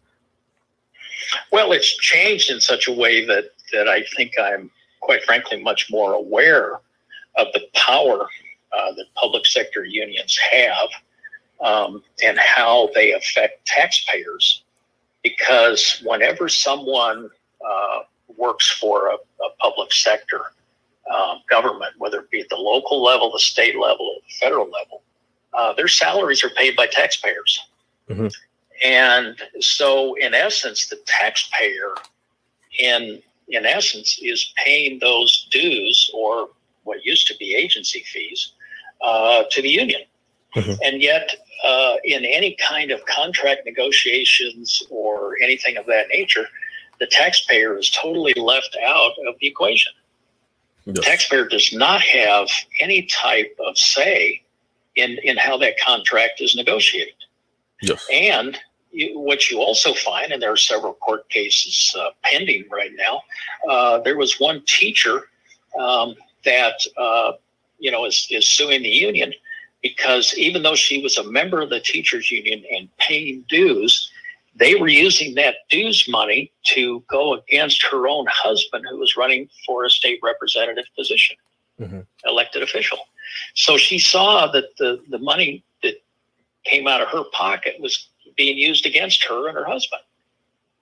Well 1.53 1.73
it's 1.73 1.97
changed 1.97 2.51
in 2.51 2.61
such 2.61 2.87
a 2.87 2.93
way 2.93 3.25
that 3.25 3.53
that 3.73 3.89
i 3.89 4.05
think 4.15 4.33
i'm 4.39 4.71
quite 5.01 5.25
frankly 5.25 5.63
much 5.63 5.91
more 5.91 6.13
aware 6.13 6.81
of 7.37 7.47
the 7.55 7.67
power 7.73 8.29
uh, 8.73 8.93
that 8.93 9.07
public 9.15 9.47
sector 9.47 9.85
unions 9.85 10.39
have 10.53 10.89
um, 11.61 12.03
and 12.25 12.39
how 12.39 12.91
they 12.95 13.13
affect 13.13 13.67
taxpayers 13.67 14.63
because 15.23 16.03
whenever 16.05 16.49
someone 16.49 17.31
uh, 17.67 18.01
works 18.37 18.71
for 18.71 19.09
a, 19.09 19.15
a 19.15 19.51
public 19.59 19.93
sector 19.93 20.41
um, 21.13 21.39
government, 21.49 21.93
whether 21.99 22.21
it 22.21 22.31
be 22.31 22.41
at 22.41 22.49
the 22.49 22.57
local 22.57 23.03
level, 23.03 23.33
the 23.33 23.39
state 23.39 23.79
level, 23.79 24.07
or 24.07 24.21
the 24.27 24.35
federal 24.41 24.67
level, 24.67 25.03
uh, 25.55 25.73
their 25.73 25.89
salaries 25.89 26.45
are 26.45 26.51
paid 26.51 26.77
by 26.77 26.87
taxpayers. 26.87 27.67
Mm-hmm. 28.09 28.27
And 28.85 29.37
so, 29.61 30.15
in 30.15 30.35
essence, 30.35 30.89
the 30.89 30.99
taxpayer, 31.07 31.95
in 32.79 33.23
in 33.49 33.65
essence, 33.65 34.19
is 34.21 34.53
paying 34.63 34.99
those 34.99 35.49
dues 35.51 36.11
or 36.13 36.51
what 36.85 37.05
used 37.05 37.27
to 37.29 37.37
be 37.37 37.55
agency 37.55 38.05
fees 38.07 38.53
uh, 39.03 39.45
to 39.51 39.63
the 39.63 39.69
union. 39.69 40.03
Mm-hmm. 40.55 40.73
And 40.83 41.03
yet, 41.03 41.35
uh, 41.65 41.97
in 42.05 42.25
any 42.25 42.57
kind 42.57 42.91
of 42.91 43.05
contract 43.07 43.63
negotiations 43.67 44.83
or 44.91 45.37
anything 45.43 45.77
of 45.77 45.87
that 45.87 46.09
nature, 46.09 46.47
the 46.99 47.07
taxpayer 47.07 47.77
is 47.77 47.91
totally 47.91 48.35
left 48.35 48.77
out 48.85 49.13
of 49.29 49.35
the 49.41 49.47
equation. 49.47 49.93
Yes. 50.85 50.97
The 50.97 51.03
taxpayer 51.03 51.47
does 51.47 51.73
not 51.73 52.01
have 52.01 52.49
any 52.81 53.03
type 53.03 53.55
of 53.67 53.77
say 53.77 54.43
in, 54.95 55.19
in 55.23 55.37
how 55.37 55.59
that 55.59 55.75
contract 55.85 56.41
is 56.41 56.55
negotiated. 56.55 57.15
Yes. 57.83 58.07
And 58.11 58.59
you, 58.93 59.19
what 59.19 59.51
you 59.51 59.59
also 59.59 59.93
find, 59.93 60.33
and 60.33 60.41
there 60.41 60.53
are 60.53 60.57
several 60.57 60.95
court 60.95 61.29
cases 61.29 61.95
uh, 61.99 62.11
pending 62.23 62.65
right 62.71 62.93
now, 62.95 63.23
uh, 63.69 63.99
there 64.01 64.17
was 64.17 64.41
one 64.41 64.63
teacher 64.67 65.29
um, 65.79 66.15
that 66.45 66.81
uh, 66.97 67.33
you 67.79 67.91
know 67.91 68.05
is, 68.05 68.27
is 68.31 68.47
suing 68.47 68.83
the 68.83 68.89
union 68.89 69.33
because 69.83 70.35
even 70.37 70.63
though 70.63 70.75
she 70.75 71.03
was 71.03 71.17
a 71.17 71.25
member 71.25 71.61
of 71.61 71.71
the 71.71 71.81
teachers 71.81 72.31
union 72.31 72.65
and 72.75 72.89
paying 72.99 73.45
dues, 73.49 74.11
they 74.57 74.75
were 74.75 74.89
using 74.89 75.35
that 75.35 75.57
dues 75.69 76.09
money 76.09 76.51
to 76.65 77.05
go 77.09 77.35
against 77.35 77.83
her 77.85 78.09
own 78.09 78.27
husband, 78.29 78.85
who 78.89 78.99
was 78.99 79.17
running 79.17 79.49
for 79.65 79.85
a 79.85 79.91
state 79.91 80.19
representative 80.23 80.87
position, 80.97 81.37
mm-hmm. 81.81 82.01
elected 82.25 82.63
official. 82.63 82.99
So 83.55 83.77
she 83.77 83.99
saw 83.99 84.51
that 84.53 84.77
the, 84.79 85.03
the 85.11 85.19
money 85.19 85.63
that 85.83 86.03
came 86.65 86.89
out 86.89 87.03
of 87.03 87.09
her 87.09 87.25
pocket 87.33 87.77
was 87.81 88.09
being 88.37 88.57
used 88.57 88.87
against 88.87 89.25
her 89.25 89.49
and 89.49 89.57
her 89.57 89.65
husband, 89.65 90.03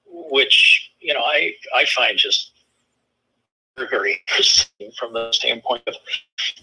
which, 0.07 0.91
you 1.01 1.13
know, 1.13 1.21
I, 1.21 1.53
I 1.75 1.85
find 1.85 2.17
just 2.17 2.53
very 3.77 4.23
interesting 4.27 4.91
from 4.99 5.13
the 5.13 5.33
standpoint 5.33 5.83
of, 5.87 5.95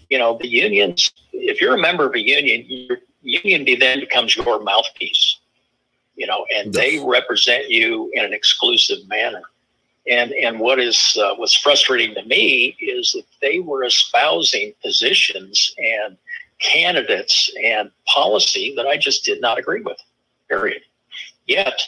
you 0.08 0.18
know, 0.18 0.38
the 0.38 0.48
unions. 0.48 1.12
If 1.32 1.60
you're 1.60 1.76
a 1.76 1.80
member 1.80 2.06
of 2.06 2.14
a 2.14 2.20
union, 2.20 2.64
your 2.66 2.98
union 3.22 3.78
then 3.78 4.00
becomes 4.00 4.36
your 4.36 4.62
mouthpiece 4.62 5.38
you 6.14 6.26
know, 6.26 6.46
and 6.54 6.74
yes. 6.74 6.76
they 6.76 6.98
represent 7.04 7.70
you 7.70 8.10
in 8.12 8.24
an 8.24 8.32
exclusive 8.32 8.98
manner. 9.08 9.42
And 10.08 10.32
and 10.32 10.58
what 10.58 10.80
is 10.80 11.16
uh, 11.20 11.34
what's 11.36 11.54
frustrating 11.54 12.14
to 12.14 12.24
me 12.24 12.76
is 12.80 13.12
that 13.12 13.24
they 13.40 13.60
were 13.60 13.84
espousing 13.84 14.74
positions 14.82 15.74
and 15.78 16.16
candidates 16.58 17.52
and 17.62 17.90
policy 18.06 18.74
that 18.76 18.86
I 18.86 18.96
just 18.96 19.24
did 19.24 19.40
not 19.40 19.58
agree 19.58 19.80
with. 19.80 19.98
Period. 20.48 20.82
Yet, 21.46 21.80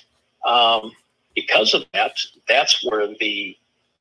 um, 0.47 0.93
because 1.35 1.75
of 1.75 1.85
that, 1.93 2.17
that's 2.49 2.85
where 2.85 3.09
the 3.19 3.57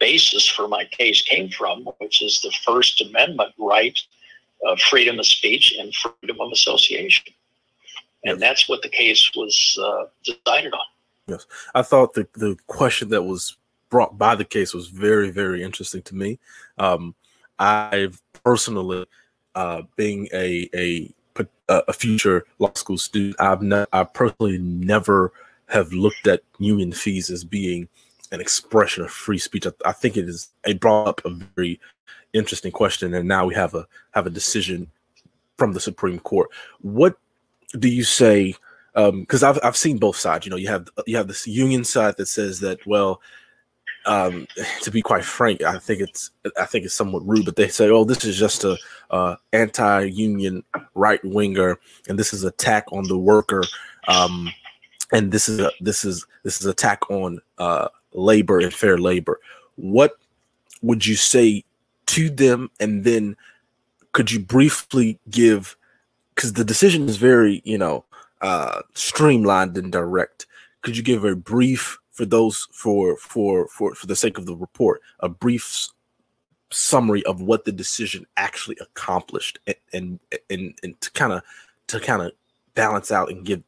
basis 0.07 0.45
for 0.47 0.67
my 0.67 0.83
case 0.85 1.21
came 1.21 1.49
from, 1.49 1.77
which 1.99 2.21
is 2.21 2.41
the 2.41 2.53
First 2.65 3.01
Amendment 3.01 3.53
right 3.57 3.97
of 4.67 4.79
freedom 4.79 5.19
of 5.19 5.25
speech 5.25 5.65
and 5.79 5.93
freedom 5.95 6.37
of 6.39 6.51
association 6.51 7.33
and 8.23 8.39
that's 8.41 8.69
what 8.69 8.81
the 8.81 8.89
case 8.89 9.31
was 9.35 9.79
uh, 9.81 10.05
decided 10.23 10.73
on. 10.73 10.79
Yes, 11.27 11.45
I 11.73 11.81
thought 11.81 12.13
the 12.13 12.27
the 12.33 12.57
question 12.67 13.09
that 13.09 13.23
was 13.23 13.57
brought 13.89 14.17
by 14.17 14.35
the 14.35 14.45
case 14.45 14.73
was 14.73 14.87
very 14.87 15.29
very 15.29 15.63
interesting 15.63 16.01
to 16.03 16.15
me. 16.15 16.39
Um, 16.77 17.15
I've 17.59 18.21
personally, 18.43 19.05
uh, 19.55 19.83
being 19.95 20.27
a 20.33 20.69
a 20.73 21.13
a 21.69 21.93
future 21.93 22.45
law 22.59 22.71
school 22.75 22.97
student, 22.97 23.39
I've 23.39 23.61
not, 23.61 23.87
I 23.93 24.03
personally 24.03 24.57
never 24.57 25.31
have 25.69 25.93
looked 25.93 26.27
at 26.27 26.41
union 26.59 26.91
fees 26.91 27.29
as 27.29 27.45
being 27.45 27.87
an 28.33 28.41
expression 28.41 29.03
of 29.03 29.11
free 29.11 29.37
speech. 29.37 29.65
I, 29.65 29.71
I 29.85 29.91
think 29.93 30.17
it 30.17 30.27
is. 30.27 30.49
It 30.65 30.79
brought 30.79 31.07
up 31.07 31.21
a 31.25 31.29
very 31.55 31.79
interesting 32.33 32.71
question, 32.71 33.13
and 33.13 33.27
now 33.27 33.45
we 33.45 33.55
have 33.55 33.73
a 33.75 33.87
have 34.11 34.27
a 34.27 34.31
decision 34.31 34.89
from 35.57 35.73
the 35.73 35.79
Supreme 35.79 36.19
Court. 36.19 36.49
What 36.81 37.17
do 37.79 37.87
you 37.87 38.03
say? 38.03 38.55
Because 38.93 39.43
um, 39.43 39.49
I've 39.49 39.59
I've 39.63 39.77
seen 39.77 39.97
both 39.97 40.17
sides. 40.17 40.45
You 40.45 40.49
know, 40.49 40.57
you 40.57 40.67
have 40.67 40.89
you 41.07 41.15
have 41.15 41.27
this 41.27 41.47
union 41.47 41.83
side 41.83 42.17
that 42.17 42.27
says 42.27 42.59
that 42.59 42.85
well, 42.85 43.21
um, 44.05 44.47
to 44.81 44.91
be 44.91 45.01
quite 45.01 45.23
frank, 45.23 45.61
I 45.61 45.79
think 45.79 46.01
it's 46.01 46.31
I 46.59 46.65
think 46.65 46.85
it's 46.85 46.93
somewhat 46.93 47.25
rude, 47.25 47.45
but 47.45 47.55
they 47.55 47.69
say, 47.69 47.89
oh, 47.89 48.03
this 48.03 48.25
is 48.25 48.37
just 48.37 48.63
a 48.63 48.77
uh, 49.11 49.35
anti-union 49.53 50.63
right 50.95 51.23
winger, 51.23 51.79
and 52.09 52.19
this 52.19 52.33
is 52.33 52.43
attack 52.43 52.85
on 52.91 53.07
the 53.07 53.17
worker, 53.17 53.63
um, 54.07 54.49
and 55.11 55.31
this 55.31 55.47
is 55.47 55.59
a 55.59 55.71
this 55.79 56.03
is 56.03 56.25
this 56.43 56.59
is 56.59 56.65
attack 56.65 57.09
on 57.09 57.39
uh, 57.57 57.87
labor 58.13 58.59
and 58.59 58.73
fair 58.73 58.97
labor. 58.97 59.39
What 59.75 60.17
would 60.81 61.05
you 61.05 61.15
say 61.15 61.63
to 62.07 62.29
them, 62.29 62.69
and 62.79 63.03
then 63.03 63.35
could 64.11 64.31
you 64.31 64.39
briefly 64.39 65.19
give 65.29 65.75
because 66.35 66.53
the 66.53 66.65
decision 66.65 67.07
is 67.07 67.17
very, 67.17 67.61
you 67.63 67.77
know, 67.77 68.05
uh, 68.41 68.81
streamlined 68.93 69.77
and 69.77 69.91
direct. 69.91 70.47
Could 70.81 70.97
you 70.97 71.03
give 71.03 71.23
a 71.23 71.35
brief 71.35 71.99
for 72.11 72.25
those 72.25 72.67
for 72.71 73.17
for 73.17 73.67
for 73.67 73.95
for 73.95 74.07
the 74.07 74.15
sake 74.15 74.37
of 74.37 74.45
the 74.45 74.55
report, 74.55 75.01
a 75.19 75.29
brief 75.29 75.87
summary 76.69 77.23
of 77.25 77.41
what 77.41 77.65
the 77.65 77.71
decision 77.71 78.25
actually 78.37 78.77
accomplished, 78.81 79.59
and 79.67 79.75
and 79.93 80.19
and, 80.49 80.77
and 80.83 80.99
to 81.01 81.11
kind 81.11 81.33
of 81.33 81.43
to 81.87 81.99
kind 81.99 82.21
of 82.21 82.31
balance 82.75 83.11
out 83.11 83.29
and 83.29 83.45
give 83.45 83.63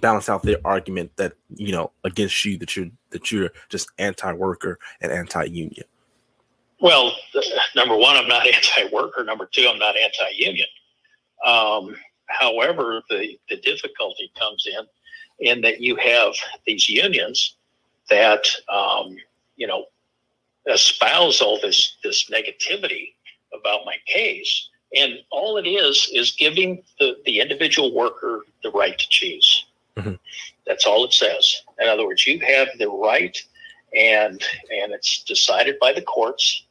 balance 0.00 0.28
out 0.28 0.42
their 0.42 0.58
argument 0.64 1.10
that 1.16 1.34
you 1.54 1.72
know 1.72 1.90
against 2.04 2.44
you 2.44 2.58
that 2.58 2.76
you're 2.76 2.90
that 3.10 3.32
you're 3.32 3.50
just 3.68 3.90
anti-worker 3.98 4.78
and 5.00 5.10
anti-union. 5.12 5.84
Well, 6.80 7.12
number 7.76 7.96
one, 7.96 8.16
I'm 8.16 8.28
not 8.28 8.46
anti-worker. 8.54 9.24
Number 9.24 9.48
two, 9.50 9.68
I'm 9.70 9.78
not 9.78 9.96
anti-union. 9.96 10.66
Um, 11.44 11.96
however, 12.26 13.02
the, 13.10 13.38
the 13.48 13.56
difficulty 13.56 14.30
comes 14.38 14.66
in 14.66 14.86
in 15.40 15.60
that 15.62 15.80
you 15.80 15.96
have 15.96 16.32
these 16.66 16.88
unions 16.88 17.56
that 18.10 18.46
um, 18.68 19.16
you 19.56 19.66
know 19.66 19.86
espouse 20.66 21.40
all 21.40 21.58
this 21.60 21.96
this 22.04 22.30
negativity 22.30 23.14
about 23.58 23.84
my 23.84 23.96
case, 24.06 24.68
and 24.94 25.14
all 25.30 25.56
it 25.56 25.66
is 25.66 26.10
is 26.12 26.32
giving 26.32 26.82
the, 26.98 27.16
the 27.24 27.40
individual 27.40 27.94
worker 27.94 28.42
the 28.62 28.70
right 28.70 28.98
to 28.98 29.08
choose. 29.08 29.66
Mm-hmm. 29.96 30.14
That's 30.66 30.86
all 30.86 31.04
it 31.04 31.12
says. 31.12 31.62
In 31.80 31.88
other 31.88 32.06
words, 32.06 32.26
you 32.26 32.38
have 32.40 32.68
the 32.78 32.88
right, 32.88 33.36
and 33.94 34.42
and 34.70 34.92
it's 34.92 35.22
decided 35.24 35.78
by 35.80 35.92
the 35.92 36.02
courts 36.02 36.64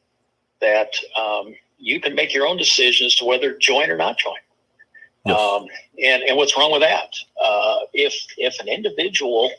that 0.61 0.93
um, 1.15 1.53
you 1.77 1.99
can 1.99 2.15
make 2.15 2.33
your 2.33 2.47
own 2.47 2.57
decision 2.57 3.05
as 3.07 3.15
to 3.15 3.25
whether 3.25 3.53
to 3.53 3.59
join 3.59 3.89
or 3.89 3.97
not 3.97 4.17
join. 4.17 4.35
Yes. 5.25 5.39
Um, 5.39 5.67
and, 6.03 6.23
and 6.23 6.37
what's 6.37 6.57
wrong 6.57 6.71
with 6.71 6.81
that? 6.81 7.13
Uh, 7.43 7.79
if, 7.93 8.13
if 8.37 8.59
an 8.59 8.67
individual 8.67 9.51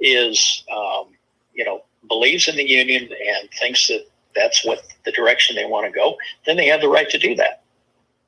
is, 0.00 0.64
um, 0.72 1.08
you 1.54 1.64
know, 1.64 1.82
believes 2.08 2.48
in 2.48 2.56
the 2.56 2.68
union 2.68 3.02
and 3.02 3.50
thinks 3.58 3.88
that 3.88 4.06
that's 4.34 4.64
what 4.64 4.82
the 5.04 5.12
direction 5.12 5.56
they 5.56 5.64
want 5.64 5.86
to 5.86 5.92
go, 5.92 6.16
then 6.46 6.56
they 6.56 6.66
have 6.66 6.80
the 6.80 6.88
right 6.88 7.10
to 7.10 7.18
do 7.18 7.34
that. 7.36 7.62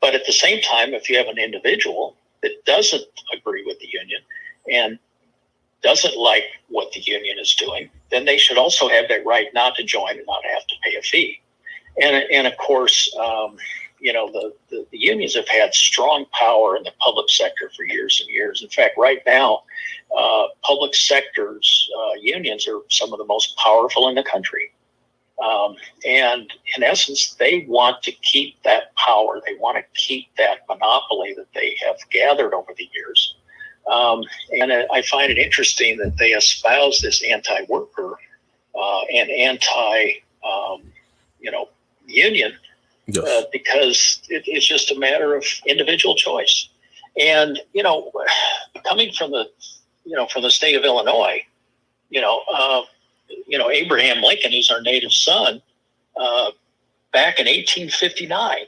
But 0.01 0.15
at 0.15 0.27
the 0.27 0.33
same 0.33 0.61
time, 0.63 0.95
if 0.95 1.09
you 1.09 1.17
have 1.17 1.29
an 1.29 1.39
individual 1.39 2.17
that 2.43 2.65
doesn't 2.65 3.05
agree 3.33 3.65
with 3.65 3.79
the 3.79 3.89
union 3.89 4.21
and 4.71 4.99
doesn't 5.83 6.17
like 6.17 6.45
what 6.69 6.93
the 6.93 7.01
union 7.01 7.39
is 7.39 7.55
doing, 7.55 7.91
then 8.11 8.25
they 8.25 8.39
should 8.39 8.59
also 8.59 8.89
have 8.89 9.09
that 9.09 9.27
right 9.27 9.49
not 9.53 9.75
to 9.75 9.83
join 9.83 10.11
and 10.11 10.27
not 10.27 10.45
have 10.45 10.67
to 10.67 10.75
pay 10.83 10.97
a 10.97 11.03
fee. 11.03 11.41
And, 12.01 12.25
and 12.31 12.47
of 12.47 12.57
course, 12.57 13.15
um, 13.17 13.57
you 14.01 14.13
know, 14.13 14.31
the, 14.33 14.53
the, 14.71 14.87
the, 14.91 14.99
unions 14.99 15.35
have 15.37 15.49
had 15.49 15.75
strong 15.75 16.27
power 16.33 16.77
in 16.77 16.83
the 16.83 16.93
public 16.99 17.31
sector 17.31 17.71
for 17.77 17.85
years 17.85 18.21
and 18.21 18.29
years. 18.29 18.63
In 18.63 18.69
fact, 18.69 18.95
right 18.99 19.21
now, 19.27 19.63
uh, 20.19 20.45
public 20.63 20.95
sector's 20.95 21.89
uh, 21.97 22.15
unions 22.21 22.67
are 22.67 22.81
some 22.89 23.13
of 23.13 23.19
the 23.19 23.25
most 23.25 23.57
powerful 23.59 24.09
in 24.09 24.17
the 24.17 24.25
country. 24.25 24.73
Um, 25.43 25.77
and 26.05 26.53
in 26.77 26.83
essence, 26.83 27.35
they 27.35 27.65
want 27.69 28.03
to 28.03 28.13
keep 28.13 28.63
that 28.65 28.95
power. 28.97 29.41
They 29.47 29.55
want 29.55 29.79
to 29.79 29.85
keep 29.95 30.35
that 30.37 30.61
monopoly 30.69 31.35
that 31.37 31.53
they 31.55 31.77
have 31.85 31.97
gathered 32.11 32.55
over 32.55 32.73
the 32.77 32.89
years. 32.95 33.37
Um, 33.91 34.23
and 34.53 34.73
I 34.73 35.03
find 35.03 35.31
it 35.31 35.39
interesting 35.39 35.99
that 35.99 36.17
they 36.17 36.31
espouse 36.31 37.01
this 37.01 37.23
anti-worker 37.25 38.17
uh, 38.75 39.01
and 39.15 39.31
anti, 39.31 40.13
um, 40.45 40.83
you 41.41 41.51
know, 41.51 41.69
union 42.07 42.53
yes. 43.07 43.25
uh, 43.25 43.43
because 43.53 44.23
it, 44.29 44.45
it's 44.47 44.67
just 44.67 44.91
a 44.93 44.99
matter 44.99 45.35
of 45.35 45.45
individual 45.67 46.15
choice. 46.15 46.69
And 47.19 47.59
you 47.73 47.83
know, 47.83 48.11
coming 48.87 49.13
from 49.13 49.33
the, 49.33 49.51
you 50.05 50.17
know, 50.17 50.27
from 50.27 50.43
the 50.43 50.51
state 50.51 50.77
of 50.77 50.85
Illinois, 50.85 51.43
you 52.11 52.21
know, 52.21 52.43
uh, 52.53 52.83
you 53.47 53.59
know, 53.59 53.71
Abraham 53.71 54.23
Lincoln, 54.23 54.53
who's 54.53 54.71
our 54.71 54.81
native 54.81 55.13
son, 55.13 55.61
uh, 56.17 56.51
back 57.13 57.39
in 57.39 57.47
1859, 57.47 58.59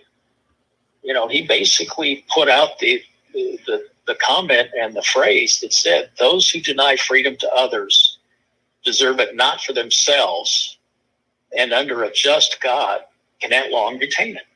you 1.02 1.12
know, 1.12 1.28
he 1.28 1.46
basically 1.46 2.24
put 2.34 2.48
out 2.48 2.78
the, 2.78 3.02
the 3.32 3.86
the 4.06 4.14
comment 4.16 4.68
and 4.78 4.94
the 4.94 5.02
phrase 5.02 5.60
that 5.60 5.72
said, 5.72 6.10
"Those 6.18 6.48
who 6.50 6.60
deny 6.60 6.96
freedom 6.96 7.36
to 7.38 7.52
others 7.52 8.18
deserve 8.84 9.20
it 9.20 9.34
not 9.34 9.62
for 9.62 9.72
themselves, 9.72 10.78
and 11.56 11.72
under 11.72 12.02
a 12.04 12.12
just 12.12 12.60
God 12.60 13.00
cannot 13.40 13.70
long 13.70 13.98
retain 13.98 14.36
it." 14.36 14.46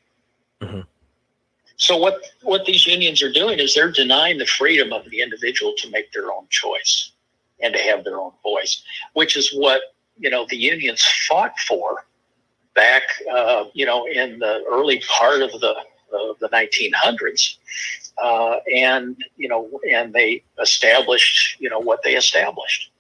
Mm-hmm. 0.65 0.81
So 1.77 1.97
what 1.97 2.21
what 2.43 2.65
these 2.65 2.87
unions 2.87 3.23
are 3.23 3.33
doing 3.33 3.59
is 3.59 3.75
they're 3.75 3.93
denying 3.93 4.39
the 4.39 4.47
freedom 4.47 4.93
of 4.93 5.09
the 5.11 5.21
individual 5.23 5.75
to 5.79 5.91
make 5.91 6.13
their 6.13 6.33
own 6.33 6.47
choice 6.51 7.13
and 7.61 7.73
to 7.75 7.81
have 7.81 8.05
their 8.05 8.19
own 8.19 8.33
voice, 8.43 8.83
which 9.15 9.37
is 9.37 9.51
what 9.53 9.81
you 10.19 10.29
know 10.31 10.47
the 10.49 10.57
unions 10.57 11.05
fought 11.29 11.59
for 11.67 12.05
back 12.75 13.03
uh, 13.33 13.65
you 13.75 13.87
know 13.87 14.07
in 14.07 14.39
the 14.39 14.65
early 14.71 15.03
part 15.09 15.43
of 15.43 15.53
the 15.53 15.75
of 16.13 16.39
the 16.41 16.49
1900s, 16.49 17.57
uh, 18.23 18.57
and 18.75 19.17
you 19.37 19.49
know, 19.49 19.81
and 19.91 20.13
they 20.13 20.43
established 20.61 21.61
you 21.61 21.71
know 21.71 21.79
what 21.79 22.03
they 22.03 22.17
established. 22.17 22.91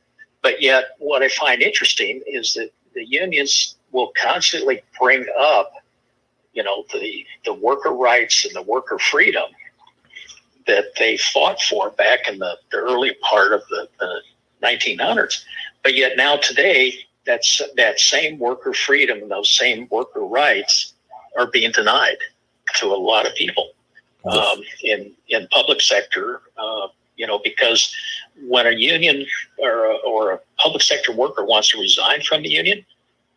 But 0.42 0.62
yet, 0.62 0.90
what 0.98 1.22
I 1.22 1.28
find 1.28 1.62
interesting 1.62 2.22
is 2.26 2.54
that 2.54 2.70
the 2.94 3.04
unions 3.04 3.76
will 3.92 4.12
constantly 4.20 4.82
bring 4.98 5.26
up, 5.38 5.72
you 6.52 6.62
know, 6.62 6.84
the 6.92 7.25
the 7.44 7.54
worker 7.54 7.90
rights 7.90 8.44
and 8.44 8.54
the 8.54 8.62
worker 8.62 8.98
freedom 8.98 9.50
that 10.66 10.84
they 10.98 11.16
fought 11.16 11.60
for 11.62 11.90
back 11.90 12.28
in 12.28 12.38
the, 12.38 12.56
the 12.70 12.76
early 12.76 13.16
part 13.22 13.52
of 13.54 13.62
the, 13.70 13.88
the 13.98 14.20
1900s. 14.62 15.42
But 15.82 15.96
yet 15.96 16.16
now 16.18 16.37
today, 16.37 16.92
that's 17.25 17.62
that 17.76 17.98
same 17.98 18.38
worker 18.38 18.75
freedom 18.75 19.18
and 19.18 19.30
those 19.30 19.56
same 19.56 19.88
worker 19.90 20.20
rights 20.20 20.92
are 21.38 21.46
being 21.46 21.72
denied 21.72 22.18
to 22.76 22.87
a 22.87 22.96
lot 22.96 23.26
of 23.26 23.34
people 23.34 23.70
um, 24.25 24.60
in 24.82 25.12
in 25.28 25.48
public 25.48 25.80
sector. 25.80 26.42
Uh, 26.56 26.88
you 27.16 27.26
know, 27.26 27.40
because 27.42 27.94
when 28.46 28.66
a 28.66 28.70
union 28.70 29.26
or 29.58 29.87
a, 29.87 29.94
or 30.06 30.32
a 30.32 30.40
public 30.58 30.82
sector 30.82 31.12
worker 31.12 31.45
wants 31.45 31.69
to 31.71 31.80
resign 31.80 32.23
from 32.23 32.43
the 32.43 32.49
union, 32.49 32.84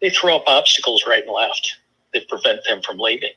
they 0.01 0.09
throw 0.11 0.35
up 0.35 0.43
obstacles 0.45 1.03
right 1.07 1.23
and 1.23 1.33
left 1.33 1.77
that 2.13 2.27
prevent 2.29 2.63
them 2.63 2.81
from 2.83 2.99
leaving. 2.99 3.31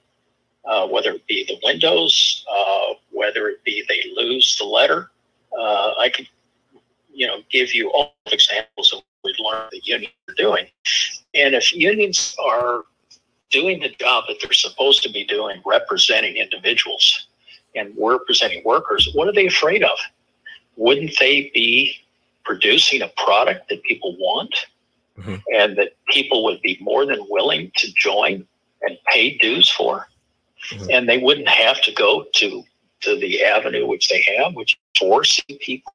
Uh, 0.66 0.86
whether 0.86 1.10
it 1.10 1.26
be 1.26 1.44
the 1.44 1.58
windows, 1.62 2.44
uh, 2.50 2.94
whether 3.10 3.48
it 3.48 3.62
be 3.64 3.84
they 3.86 4.02
lose 4.16 4.56
the 4.56 4.64
letter. 4.64 5.10
Uh, 5.58 5.92
I 5.98 6.08
could, 6.08 6.26
you 7.12 7.26
know, 7.26 7.42
give 7.50 7.74
you 7.74 7.90
all 7.90 8.14
examples 8.32 8.92
of 8.92 8.98
what 8.98 9.04
we've 9.24 9.34
learned 9.38 9.70
the 9.72 9.80
unions 9.84 10.14
are 10.28 10.34
doing. 10.34 10.66
And 11.34 11.54
if 11.54 11.74
unions 11.74 12.34
are 12.42 12.84
doing 13.50 13.80
the 13.80 13.90
job 13.90 14.24
that 14.28 14.38
they're 14.40 14.52
supposed 14.52 15.02
to 15.02 15.10
be 15.10 15.24
doing, 15.24 15.60
representing 15.66 16.36
individuals 16.36 17.26
and 17.74 17.94
we're 17.96 18.18
presenting 18.20 18.62
workers, 18.64 19.10
what 19.14 19.28
are 19.28 19.32
they 19.32 19.46
afraid 19.46 19.82
of? 19.82 19.98
Wouldn't 20.76 21.18
they 21.18 21.50
be 21.54 21.96
producing 22.44 23.02
a 23.02 23.08
product 23.16 23.68
that 23.68 23.82
people 23.84 24.16
want 24.18 24.54
mm-hmm. 25.18 25.36
and 25.54 25.76
that 25.78 25.92
people 26.08 26.44
would 26.44 26.60
be 26.62 26.78
more 26.80 27.06
than 27.06 27.18
willing 27.28 27.70
to 27.76 27.92
join 27.94 28.46
and 28.82 28.98
pay 29.06 29.36
dues 29.38 29.70
for? 29.70 30.08
Mm-hmm. 30.70 30.90
And 30.90 31.08
they 31.08 31.18
wouldn't 31.18 31.48
have 31.48 31.80
to 31.82 31.92
go 31.92 32.26
to, 32.34 32.64
to 33.00 33.16
the 33.18 33.44
avenue 33.44 33.86
which 33.86 34.08
they 34.08 34.26
have, 34.38 34.54
which 34.54 34.78
forcing 34.98 35.58
people 35.60 35.94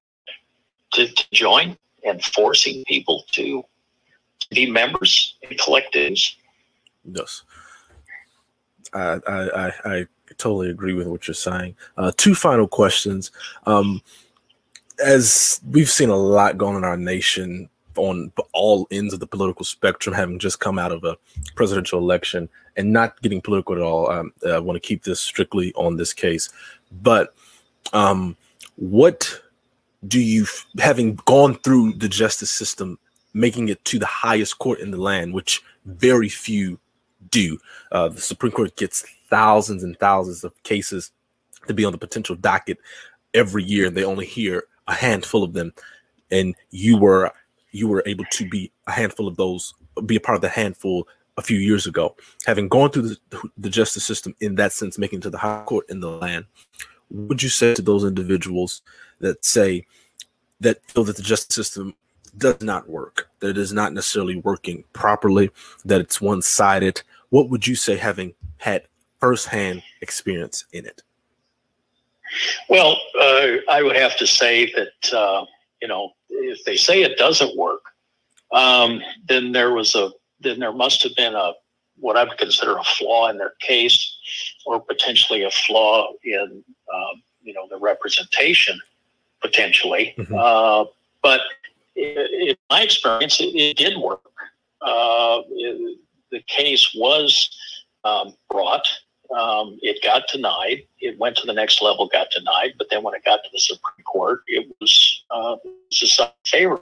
to, 0.94 1.08
to 1.08 1.26
join 1.32 1.78
and 2.06 2.24
forcing 2.24 2.84
people 2.88 3.24
to, 3.34 3.64
to 4.40 4.50
be 4.52 4.70
members 4.70 5.36
and 5.48 5.60
collect 5.60 5.94
dues. 5.94 6.38
Yes. 7.04 7.44
I, 8.94 9.20
I, 9.28 9.72
I, 9.86 10.08
totally 10.38 10.70
agree 10.70 10.94
with 10.94 11.08
what 11.08 11.28
you're 11.28 11.36
saying. 11.36 11.76
Uh, 11.98 12.12
two 12.16 12.36
final 12.36 12.68
questions. 12.68 13.32
Um, 13.66 14.02
as 15.04 15.62
we've 15.70 15.90
seen 15.90 16.10
a 16.10 16.16
lot 16.16 16.58
going 16.58 16.76
on 16.76 16.84
in 16.84 16.90
our 16.90 16.98
nation 16.98 17.70
on 17.96 18.32
all 18.54 18.88
ends 18.92 19.14
of 19.14 19.20
the 19.20 19.28
political 19.28 19.66
spectrum, 19.66 20.16
having 20.16 20.40
just 20.40 20.60
come 20.60 20.78
out 20.80 20.92
of 20.92 21.04
a 21.04 21.18
presidential 21.56 22.00
election 22.00 22.50
and 22.78 22.94
not 22.94 23.22
getting 23.22 23.42
political 23.42 23.76
at 23.76 23.82
all, 23.82 24.10
um, 24.10 24.34
I 24.48 24.60
want 24.60 24.76
to 24.82 24.88
keep 24.88 25.04
this 25.04 25.20
strictly 25.20 25.74
on 25.74 25.98
this 25.98 26.14
case. 26.14 26.50
But 27.02 27.34
um, 27.94 28.36
what 28.76 29.42
do 30.08 30.20
you, 30.20 30.46
having 30.80 31.16
gone 31.26 31.56
through 31.56 31.94
the 31.94 32.08
justice 32.08 32.52
system, 32.52 32.98
making 33.34 33.70
it 33.70 33.84
to 33.86 34.00
the 34.00 34.06
highest 34.06 34.60
court 34.60 34.80
in 34.80 34.92
the 34.92 34.98
land, 34.98 35.34
which 35.34 35.62
very 35.86 36.30
few 36.30 36.80
do. 37.32 37.60
Uh, 37.92 38.10
the 38.10 38.22
Supreme 38.22 38.52
Court 38.52 38.76
gets 38.76 39.06
thousands 39.30 39.84
and 39.84 39.98
thousands 40.00 40.44
of 40.44 40.52
cases 40.64 41.12
to 41.68 41.74
be 41.74 41.86
on 41.86 41.92
the 41.92 41.98
potential 41.98 42.36
docket 42.36 42.78
every 43.34 43.64
year, 43.64 43.88
and 43.88 43.96
they 43.96 44.04
only 44.04 44.26
hear 44.26 44.64
a 44.88 44.94
handful 44.94 45.44
of 45.44 45.54
them. 45.54 45.74
And 46.32 46.56
you 46.72 46.98
were 46.98 47.32
you 47.72 47.88
were 47.88 48.04
able 48.06 48.26
to 48.32 48.50
be 48.50 48.72
a 48.88 48.92
handful 48.92 49.28
of 49.28 49.38
those, 49.38 49.74
be 50.06 50.16
a 50.16 50.20
part 50.20 50.36
of 50.36 50.42
the 50.42 50.50
handful 50.50 51.08
a 51.38 51.42
few 51.42 51.58
years 51.58 51.86
ago. 51.86 52.16
Having 52.46 52.70
gone 52.70 52.90
through 52.90 53.04
the, 53.10 53.50
the 53.58 53.70
justice 53.70 54.04
system 54.04 54.36
in 54.42 54.56
that 54.56 54.74
sense, 54.74 54.98
making 54.98 55.20
it 55.20 55.24
to 55.24 55.30
the 55.30 55.38
high 55.38 55.64
court 55.66 55.86
in 55.90 56.00
the 56.00 56.10
land, 56.10 56.46
would 57.10 57.44
you 57.44 57.50
say 57.50 57.74
to 57.76 57.82
those 57.82 58.04
individuals 58.04 58.82
that 59.20 59.46
say 59.46 59.86
that 60.60 60.84
feel 60.86 61.04
that 61.04 61.16
the 61.16 61.24
justice 61.24 61.56
system 61.56 61.96
does 62.38 62.62
not 62.62 62.90
work, 62.90 63.30
that 63.40 63.50
it 63.50 63.58
is 63.58 63.74
not 63.74 63.94
necessarily 63.94 64.36
working 64.38 64.84
properly, 64.94 65.50
that 65.86 66.02
it's 66.02 66.22
one 66.22 66.42
sided, 66.42 67.02
what 67.30 67.50
would 67.50 67.66
you 67.66 67.76
say 67.76 67.98
having 67.98 68.34
had 68.58 68.84
firsthand 69.20 69.84
experience 70.02 70.66
in 70.72 70.86
it? 70.86 71.02
Well, 72.70 72.98
uh, 73.20 73.58
I 73.70 73.82
would 73.82 73.96
have 73.96 74.16
to 74.18 74.28
say 74.28 74.72
that, 74.74 75.14
uh, 75.14 75.46
you 75.82 75.88
know, 75.88 76.12
if 76.30 76.64
they 76.64 76.78
say 76.78 77.02
it 77.02 77.18
doesn't 77.18 77.58
work, 77.58 77.82
um, 78.52 79.02
then 79.28 79.52
there 79.52 79.74
was 79.74 79.96
a, 79.96 80.12
then 80.40 80.60
there 80.60 80.72
must 80.72 81.04
have 81.04 81.16
been 81.16 81.36
a, 81.36 81.54
what 81.98 82.18
I 82.18 82.24
would 82.24 82.38
consider 82.38 82.78
a 82.78 82.84
flaw 82.84 83.30
in 83.30 83.38
their 83.38 83.56
case 83.60 84.16
or 84.66 84.80
potentially 84.80 85.44
a 85.44 85.52
flaw 85.52 86.14
in, 86.24 86.64
um, 86.94 87.24
you 87.42 87.54
know, 87.54 87.68
the 87.70 87.78
representation 87.78 88.80
potentially. 89.42 90.14
Mm-hmm. 90.18 90.36
Uh, 90.38 90.86
but 91.22 91.42
in, 91.96 92.56
my 92.70 92.84
experience, 92.84 93.40
it, 93.40 93.56
it 93.56 93.78
did 93.78 93.98
work. 93.98 94.22
Uh, 94.82 95.42
it, 95.50 96.00
the 96.32 96.42
case 96.48 96.96
was 96.96 97.50
um, 98.04 98.36
brought. 98.50 98.88
Um, 99.38 99.78
it 99.82 100.04
got 100.04 100.24
denied. 100.32 100.84
It 101.00 101.18
went 101.20 101.38
to 101.38 101.46
the 101.46 101.54
next 101.54 101.82
level, 101.82 102.08
got 102.08 102.32
denied. 102.32 102.74
But 102.78 102.90
then 102.90 103.04
when 103.04 103.14
it 103.14 103.24
got 103.24 103.44
to 103.44 103.50
the 103.52 103.60
Supreme 103.60 104.04
Court, 104.04 104.42
it 104.48 104.68
was, 104.80 105.24
uh, 105.30 105.58
decided. 105.90 106.80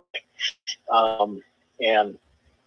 Um, 0.91 1.41
and 1.81 2.17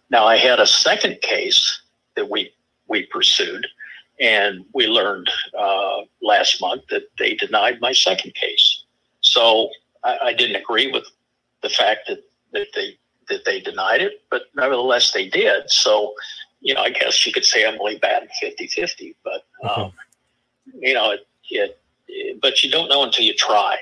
now 0.09 0.25
I 0.25 0.37
had 0.37 0.59
a 0.59 0.67
second 0.67 1.21
case 1.21 1.81
that 2.15 2.29
we 2.29 2.53
we 2.87 3.05
pursued, 3.05 3.65
and 4.19 4.65
we 4.73 4.85
learned 4.85 5.29
uh, 5.57 6.01
last 6.21 6.61
month 6.61 6.83
that 6.89 7.03
they 7.17 7.35
denied 7.35 7.79
my 7.79 7.93
second 7.93 8.35
case. 8.35 8.83
So 9.21 9.69
I, 10.03 10.17
I 10.23 10.33
didn't 10.33 10.57
agree 10.57 10.91
with 10.91 11.05
the 11.63 11.69
fact 11.69 12.01
that, 12.07 12.19
that 12.51 12.67
they 12.75 12.97
that 13.29 13.45
they 13.45 13.61
denied 13.61 14.01
it, 14.01 14.23
but 14.29 14.43
nevertheless 14.55 15.13
they 15.13 15.29
did. 15.29 15.69
So 15.71 16.13
you 16.61 16.73
know, 16.73 16.81
I 16.81 16.91
guess 16.91 17.25
you 17.25 17.33
could 17.33 17.45
say 17.45 17.65
I'm 17.65 17.79
only 17.79 17.97
batting 17.97 18.29
50 18.39 18.67
50, 18.67 19.15
but, 19.23 19.45
um, 19.63 19.69
mm-hmm. 19.69 20.79
you 20.81 20.93
know, 20.93 21.11
it, 21.11 21.27
it, 21.49 21.81
it, 22.07 22.41
but 22.41 22.63
you 22.63 22.71
don't 22.71 22.87
know 22.87 23.03
until 23.03 23.25
you 23.25 23.33
try. 23.33 23.77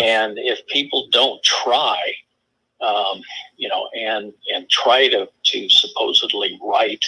And 0.00 0.38
if 0.38 0.66
people 0.68 1.08
don't 1.10 1.42
try, 1.42 1.98
um, 2.80 3.20
you 3.56 3.68
know, 3.68 3.88
and 3.98 4.32
and 4.52 4.68
try 4.70 5.08
to 5.08 5.28
to 5.44 5.68
supposedly 5.68 6.58
right 6.62 7.04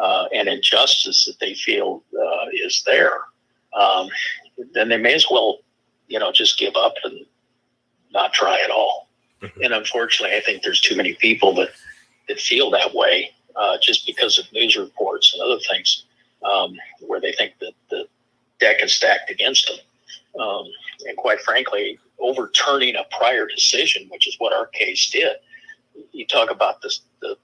uh, 0.00 0.26
an 0.32 0.48
injustice 0.48 1.26
that 1.26 1.38
they 1.40 1.54
feel 1.54 2.02
uh, 2.18 2.46
is 2.52 2.82
there, 2.86 3.20
um, 3.78 4.08
then 4.72 4.88
they 4.88 4.96
may 4.96 5.14
as 5.14 5.26
well, 5.30 5.58
you 6.08 6.18
know, 6.18 6.32
just 6.32 6.58
give 6.58 6.74
up 6.76 6.94
and 7.04 7.18
not 8.12 8.32
try 8.32 8.58
at 8.64 8.70
all. 8.70 9.08
Mm-hmm. 9.42 9.62
And 9.62 9.74
unfortunately, 9.74 10.36
I 10.36 10.40
think 10.40 10.62
there's 10.62 10.80
too 10.80 10.96
many 10.96 11.14
people 11.14 11.54
that 11.56 11.70
that 12.28 12.40
feel 12.40 12.70
that 12.70 12.94
way 12.94 13.30
uh, 13.56 13.78
just 13.80 14.06
because 14.06 14.38
of 14.38 14.50
news 14.52 14.76
reports 14.76 15.32
and 15.34 15.42
other 15.42 15.60
things, 15.70 16.04
um, 16.44 16.76
where 17.00 17.20
they 17.20 17.32
think 17.32 17.54
that 17.60 17.72
the 17.90 18.06
deck 18.60 18.82
is 18.82 18.94
stacked 18.94 19.30
against 19.30 19.66
them. 19.66 19.78
Um, 20.40 20.66
and 21.06 21.16
quite 21.16 21.40
frankly, 21.40 21.98
overturning 22.18 22.96
a 22.96 23.04
prior 23.16 23.46
decision, 23.46 24.08
which 24.10 24.26
is 24.26 24.36
what 24.38 24.52
our 24.52 24.66
case 24.66 25.10
did. 25.10 25.36
You 26.12 26.26
talk 26.26 26.50
about 26.50 26.80
this, 26.80 27.02
the 27.20 27.36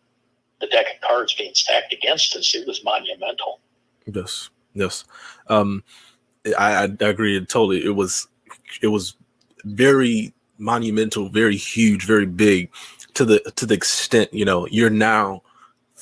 the 0.60 0.66
deck 0.68 0.86
of 0.94 1.08
cards 1.08 1.34
being 1.34 1.54
stacked 1.54 1.92
against 1.92 2.34
us. 2.34 2.54
It 2.54 2.66
was 2.66 2.82
monumental. 2.82 3.60
Yes, 4.06 4.50
yes. 4.74 5.04
Um, 5.48 5.84
I, 6.58 6.84
I 6.84 7.04
agree 7.04 7.38
totally. 7.44 7.84
It 7.84 7.94
was 7.94 8.26
it 8.80 8.88
was 8.88 9.14
very 9.64 10.32
monumental, 10.56 11.28
very 11.28 11.56
huge, 11.56 12.06
very 12.06 12.26
big 12.26 12.70
to 13.14 13.24
the 13.24 13.40
to 13.56 13.66
the 13.66 13.74
extent 13.74 14.32
you 14.32 14.44
know 14.44 14.66
you're 14.68 14.90
now 14.90 15.42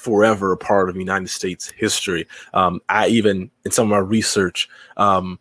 forever 0.06 0.52
a 0.52 0.56
part 0.56 0.88
of 0.88 0.96
United 0.96 1.28
States 1.28 1.68
history. 1.70 2.28
Um, 2.54 2.80
I 2.88 3.08
even 3.08 3.50
in 3.64 3.72
some 3.72 3.86
of 3.86 3.90
my 3.90 3.98
research, 3.98 4.68
um, 4.96 5.40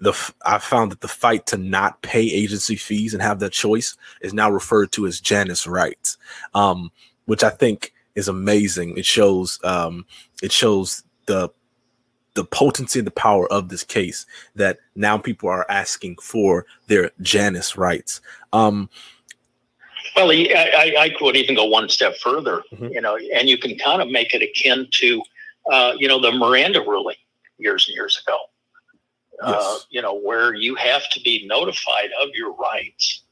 the 0.00 0.12
I 0.44 0.58
found 0.58 0.92
that 0.92 1.00
the 1.00 1.08
fight 1.08 1.46
to 1.46 1.56
not 1.56 2.02
pay 2.02 2.20
agency 2.20 2.76
fees 2.76 3.14
and 3.14 3.22
have 3.22 3.38
that 3.38 3.52
choice 3.52 3.96
is 4.20 4.34
now 4.34 4.50
referred 4.50 4.92
to 4.92 5.06
as 5.06 5.18
Janus 5.18 5.66
rights, 5.66 6.18
um, 6.52 6.92
which 7.24 7.42
I 7.42 7.48
think 7.48 7.94
is 8.14 8.28
amazing. 8.28 8.98
It 8.98 9.06
shows 9.06 9.58
um, 9.64 10.04
it 10.42 10.52
shows 10.52 11.04
the 11.24 11.48
the 12.34 12.44
potency 12.44 12.98
and 12.98 13.06
the 13.06 13.12
power 13.12 13.50
of 13.50 13.70
this 13.70 13.84
case 13.84 14.26
that 14.56 14.78
now 14.94 15.16
people 15.16 15.48
are 15.48 15.66
asking 15.70 16.16
for 16.16 16.66
their 16.86 17.12
Janus 17.22 17.78
rights. 17.78 18.20
Well, 20.16 20.30
I, 20.30 20.94
I, 20.98 21.10
could 21.18 21.36
even 21.36 21.54
go 21.54 21.64
one 21.64 21.88
step 21.88 22.16
further, 22.18 22.62
mm-hmm. 22.72 22.88
you 22.88 23.00
know, 23.00 23.18
and 23.34 23.48
you 23.48 23.58
can 23.58 23.78
kind 23.78 24.02
of 24.02 24.08
make 24.08 24.34
it 24.34 24.42
akin 24.42 24.88
to, 24.90 25.22
uh, 25.70 25.92
you 25.96 26.08
know, 26.08 26.20
the 26.20 26.32
Miranda 26.32 26.80
ruling 26.80 27.16
years 27.58 27.86
and 27.88 27.94
years 27.94 28.22
ago, 28.24 28.38
uh, 29.42 29.52
yes. 29.52 29.62
uh, 29.62 29.78
you 29.90 30.02
know, 30.02 30.14
where 30.14 30.54
you 30.54 30.74
have 30.74 31.08
to 31.10 31.20
be 31.20 31.46
notified 31.46 32.10
of 32.20 32.28
your 32.34 32.52
rights. 32.54 33.22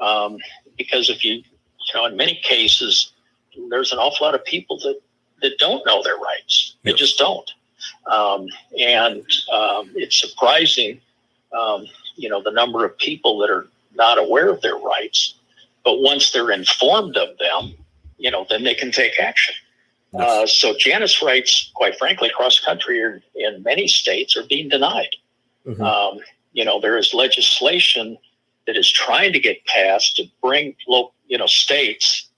Um, 0.00 0.38
because 0.76 1.10
if 1.10 1.24
you, 1.24 1.34
you 1.34 1.94
know, 1.94 2.06
in 2.06 2.16
many 2.16 2.40
cases, 2.42 3.12
there's 3.70 3.92
an 3.92 3.98
awful 3.98 4.26
lot 4.26 4.34
of 4.34 4.44
people 4.44 4.78
that, 4.78 5.00
that 5.42 5.58
don't 5.58 5.84
know 5.86 6.02
their 6.02 6.16
rights. 6.16 6.76
They 6.82 6.92
just 6.92 7.18
don't. 7.18 7.50
Um, 8.06 8.46
and 8.78 9.22
um, 9.52 9.90
it's 9.94 10.18
surprising, 10.18 11.00
um, 11.58 11.86
you 12.16 12.28
know, 12.28 12.42
the 12.42 12.50
number 12.50 12.84
of 12.84 12.96
people 12.98 13.38
that 13.38 13.50
are 13.50 13.68
not 13.94 14.18
aware 14.18 14.48
of 14.48 14.60
their 14.62 14.76
rights 14.76 15.34
but 15.84 16.00
once 16.00 16.30
they're 16.30 16.50
informed 16.50 17.16
of 17.16 17.36
them, 17.38 17.74
you 18.18 18.30
know, 18.30 18.46
then 18.48 18.64
they 18.64 18.74
can 18.74 18.92
take 18.92 19.18
action. 19.18 19.54
Yes. 20.12 20.22
Uh, 20.22 20.46
so 20.46 20.74
Janus 20.78 21.22
rights, 21.22 21.70
quite 21.74 21.96
frankly, 21.98 22.28
across 22.28 22.60
the 22.60 22.66
country 22.66 23.02
are, 23.02 23.20
in 23.34 23.62
many 23.62 23.88
states 23.88 24.36
are 24.36 24.44
being 24.44 24.68
denied. 24.68 25.16
Mm-hmm. 25.66 25.82
Um, 25.82 26.20
you 26.52 26.64
know, 26.64 26.80
there 26.80 26.98
is 26.98 27.14
legislation 27.14 28.18
that 28.66 28.76
is 28.76 28.90
trying 28.90 29.32
to 29.32 29.40
get 29.40 29.64
passed 29.66 30.16
to 30.16 30.24
bring 30.42 30.76
local, 30.86 31.14
you 31.26 31.38
know, 31.38 31.46
states 31.46 32.28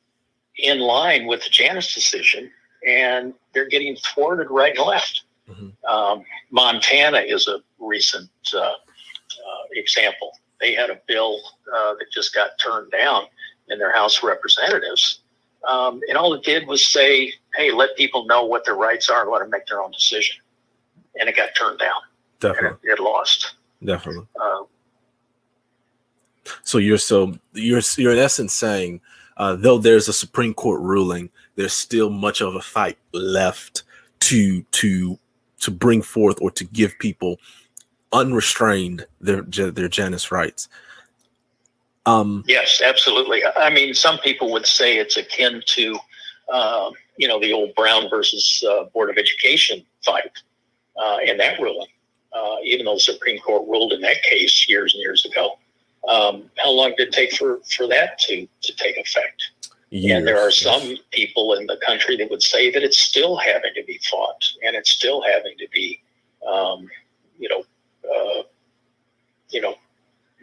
in 0.57 0.79
line 0.79 1.27
with 1.27 1.43
the 1.43 1.51
Janus 1.51 1.93
decision, 1.93 2.51
and 2.87 3.35
they're 3.53 3.69
getting 3.69 3.97
thwarted 3.97 4.51
right 4.51 4.77
and 4.77 4.87
left. 4.87 5.23
Mm-hmm. 5.51 5.93
Um, 5.93 6.25
Montana 6.51 7.19
is 7.19 7.49
a 7.49 7.59
recent 7.79 8.31
uh, 8.55 8.61
uh, 8.61 8.73
example. 9.73 10.39
They 10.61 10.75
had 10.75 10.91
a 10.91 11.01
bill 11.09 11.41
uh, 11.75 11.95
that 11.95 12.07
just 12.13 12.35
got 12.35 12.51
turned 12.59 12.93
down 12.93 13.25
in 13.69 13.79
their 13.79 13.93
House 13.93 14.23
Representatives. 14.23 15.21
Um, 15.69 16.01
and 16.09 16.19
all 16.19 16.35
it 16.35 16.43
did 16.43 16.67
was 16.67 16.85
say, 16.85 17.33
hey, 17.55 17.73
let 17.73 17.97
people 17.97 18.27
know 18.27 18.45
what 18.45 18.65
their 18.65 18.75
rights 18.75 19.09
are 19.09 19.23
and 19.23 19.31
let 19.31 19.41
them 19.41 19.51
make 19.51 19.67
their 19.67 19.83
own 19.83 19.93
decision. 19.93 20.37
And 21.19 21.29
it 21.29 21.37
got 21.37 21.51
turned 21.57 21.79
down. 21.79 22.01
Definitely. 22.41 22.91
It, 22.91 22.99
it, 22.99 23.01
lost. 23.01 23.55
Definitely. 23.83 24.27
Uh, 24.41 24.65
so 26.63 26.79
you're 26.79 26.99
so 26.99 27.35
you're 27.55 27.81
you're 27.97 28.13
in 28.13 28.19
essence 28.19 28.53
saying, 28.53 29.01
uh, 29.37 29.55
though 29.57 29.79
there's 29.79 30.09
a 30.09 30.13
Supreme 30.13 30.53
Court 30.53 30.81
ruling, 30.81 31.31
there's 31.57 31.73
still 31.73 32.11
much 32.11 32.43
of 32.43 32.55
a 32.55 32.61
fight 32.61 32.99
left 33.13 33.85
to 34.21 34.63
to 34.63 35.19
to 35.61 35.71
bring 35.71 36.03
forth 36.03 36.39
or 36.43 36.51
to 36.51 36.65
give 36.65 36.99
people 36.99 37.39
unrestrained 38.13 39.07
their 39.21 39.43
their 39.43 39.89
Janus 39.89 40.31
rights. 40.31 40.69
Um, 42.07 42.45
yes, 42.47 42.83
absolutely. 42.85 43.43
I 43.57 43.71
mean, 43.71 43.95
some 43.95 44.19
people 44.19 44.53
would 44.53 44.67
say 44.67 44.99
it's 44.99 45.17
akin 45.17 45.63
to, 45.67 45.99
uh, 46.53 46.91
you 47.17 47.29
know, 47.29 47.41
the 47.41 47.53
old 47.53 47.75
Brown 47.75 48.11
versus 48.11 48.63
uh, 48.69 48.85
Board 48.93 49.11
of 49.11 49.17
Education 49.17 49.85
fight 50.05 50.31
uh, 50.97 51.19
and 51.27 51.41
that 51.41 51.59
ruling. 51.61 51.89
Uh, 52.33 52.57
even 52.65 52.85
though 52.85 52.95
the 52.95 53.01
Supreme 53.01 53.41
Court 53.41 53.67
ruled 53.69 53.93
in 53.93 54.01
that 54.01 54.23
case 54.23 54.69
years 54.69 54.93
and 54.95 55.01
years 55.01 55.25
ago, 55.25 55.59
um, 56.09 56.51
how 56.59 56.71
long 56.71 56.93
did 56.99 57.09
it 57.09 57.15
take 57.15 57.33
for, 57.33 57.61
for 57.77 57.87
that 57.87 58.19
to, 58.19 58.47
to 58.63 58.77
take 58.77 58.97
effect? 58.99 59.51
Years. 59.91 60.19
And 60.19 60.27
there 60.27 60.41
are 60.41 60.51
some 60.51 60.97
people 61.13 61.55
in 61.55 61.67
the 61.67 61.79
country 61.87 62.17
that 62.17 62.29
would 62.29 62.43
say 62.43 62.71
that 62.73 62.83
it's 62.83 62.99
still 62.99 63.37
having 63.37 63.73
to 63.77 63.85
be 63.85 64.01
fought 64.11 64.45
and 64.67 64.75
it's 64.75 64.91
still 64.91 65.23
having 65.23 65.57
to 65.57 65.69
be, 65.73 66.03
um, 66.47 66.89
you 67.39 67.49
know, 67.49 67.63
uh, 68.11 68.43
you 69.51 69.61
know, 69.61 69.77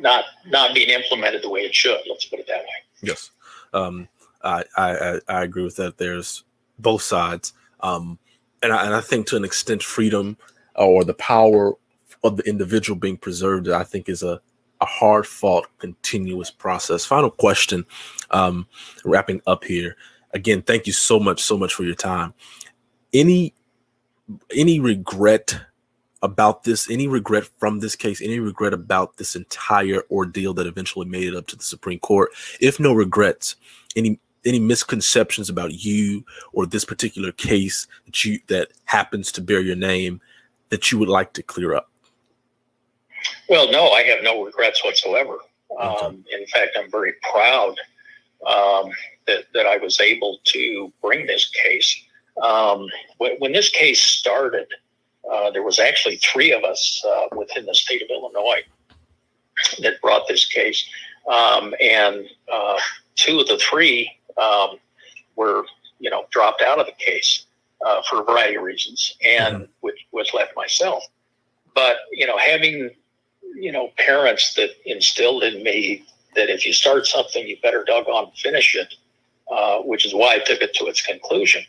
not 0.01 0.25
not 0.47 0.73
being 0.73 0.89
implemented 0.89 1.43
the 1.43 1.49
way 1.49 1.61
it 1.61 1.73
should. 1.73 1.99
Let's 2.09 2.25
put 2.25 2.39
it 2.39 2.47
that 2.47 2.61
way. 2.61 2.83
Yes, 3.01 3.31
um, 3.73 4.07
I, 4.43 4.63
I 4.77 5.19
I 5.27 5.43
agree 5.43 5.63
with 5.63 5.75
that. 5.77 5.97
There's 5.97 6.43
both 6.79 7.01
sides, 7.01 7.53
um, 7.81 8.17
and 8.61 8.73
I, 8.73 8.85
and 8.85 8.95
I 8.95 9.01
think 9.01 9.27
to 9.27 9.37
an 9.37 9.45
extent, 9.45 9.83
freedom 9.83 10.37
or 10.75 11.03
the 11.03 11.13
power 11.15 11.73
of 12.23 12.37
the 12.37 12.43
individual 12.43 12.97
being 12.97 13.17
preserved, 13.17 13.69
I 13.69 13.83
think, 13.83 14.09
is 14.09 14.23
a 14.23 14.41
a 14.81 14.85
hard 14.85 15.27
fought, 15.27 15.67
continuous 15.77 16.49
process. 16.49 17.05
Final 17.05 17.29
question, 17.29 17.85
um, 18.31 18.67
wrapping 19.05 19.41
up 19.45 19.63
here. 19.63 19.95
Again, 20.33 20.63
thank 20.63 20.87
you 20.87 20.93
so 20.93 21.19
much, 21.19 21.41
so 21.41 21.57
much 21.57 21.73
for 21.73 21.83
your 21.83 21.95
time. 21.95 22.33
Any 23.13 23.53
any 24.55 24.79
regret 24.79 25.59
about 26.23 26.63
this, 26.63 26.89
any 26.89 27.07
regret 27.07 27.49
from 27.59 27.79
this 27.79 27.95
case, 27.95 28.21
any 28.21 28.39
regret 28.39 28.73
about 28.73 29.17
this 29.17 29.35
entire 29.35 30.03
ordeal 30.11 30.53
that 30.53 30.67
eventually 30.67 31.07
made 31.07 31.23
it 31.23 31.35
up 31.35 31.47
to 31.47 31.55
the 31.55 31.63
Supreme 31.63 31.99
Court? 31.99 32.29
If 32.59 32.79
no 32.79 32.93
regrets, 32.93 33.55
any 33.95 34.19
any 34.43 34.59
misconceptions 34.59 35.49
about 35.49 35.71
you 35.71 36.25
or 36.51 36.65
this 36.65 36.83
particular 36.83 37.31
case 37.31 37.87
that 38.05 38.25
you 38.25 38.39
that 38.47 38.69
happens 38.85 39.31
to 39.33 39.41
bear 39.41 39.61
your 39.61 39.75
name 39.75 40.19
that 40.69 40.91
you 40.91 40.97
would 40.97 41.09
like 41.09 41.33
to 41.33 41.43
clear 41.43 41.75
up? 41.75 41.89
Well, 43.49 43.71
no, 43.71 43.89
I 43.89 44.03
have 44.03 44.23
no 44.23 44.43
regrets 44.43 44.83
whatsoever. 44.83 45.37
Okay. 45.71 46.05
Um, 46.05 46.23
in 46.31 46.45
fact, 46.47 46.77
I'm 46.77 46.89
very 46.89 47.13
proud 47.31 47.75
um, 48.47 48.91
that, 49.27 49.45
that 49.53 49.65
I 49.65 49.77
was 49.77 49.99
able 49.99 50.39
to 50.45 50.91
bring 51.01 51.27
this 51.27 51.49
case. 51.63 52.03
Um, 52.41 52.87
when, 53.17 53.33
when, 53.39 53.51
this 53.51 53.69
case 53.69 53.99
started, 53.99 54.67
uh, 55.29 55.51
there 55.51 55.63
was 55.63 55.79
actually 55.79 56.17
three 56.17 56.51
of 56.51 56.63
us 56.63 57.03
uh, 57.07 57.35
within 57.35 57.65
the 57.65 57.75
state 57.75 58.01
of 58.01 58.09
Illinois 58.09 58.63
that 59.79 60.01
brought 60.01 60.27
this 60.27 60.45
case, 60.45 60.87
um, 61.27 61.73
and 61.81 62.25
uh, 62.51 62.77
two 63.15 63.39
of 63.39 63.47
the 63.47 63.57
three 63.57 64.11
um, 64.41 64.77
were, 65.35 65.65
you 65.99 66.09
know, 66.09 66.25
dropped 66.31 66.61
out 66.61 66.79
of 66.79 66.85
the 66.85 66.93
case 66.93 67.45
uh, 67.85 68.01
for 68.09 68.21
a 68.21 68.23
variety 68.23 68.55
of 68.55 68.63
reasons, 68.63 69.15
and 69.23 69.55
mm-hmm. 69.55 69.71
which 69.81 70.07
was 70.11 70.31
left 70.33 70.55
myself. 70.55 71.03
But 71.73 71.97
you 72.11 72.27
know, 72.27 72.37
having 72.37 72.91
you 73.55 73.71
know 73.71 73.91
parents 73.97 74.53
that 74.55 74.71
instilled 74.85 75.43
in 75.43 75.63
me 75.63 76.05
that 76.35 76.49
if 76.49 76.65
you 76.65 76.73
start 76.73 77.05
something, 77.05 77.47
you 77.47 77.57
better 77.61 77.83
doggone 77.83 78.31
finish 78.35 78.75
it, 78.75 78.93
uh, 79.51 79.79
which 79.79 80.05
is 80.05 80.13
why 80.13 80.35
I 80.35 80.39
took 80.39 80.61
it 80.61 80.73
to 80.75 80.85
its 80.85 81.01
conclusion. 81.01 81.63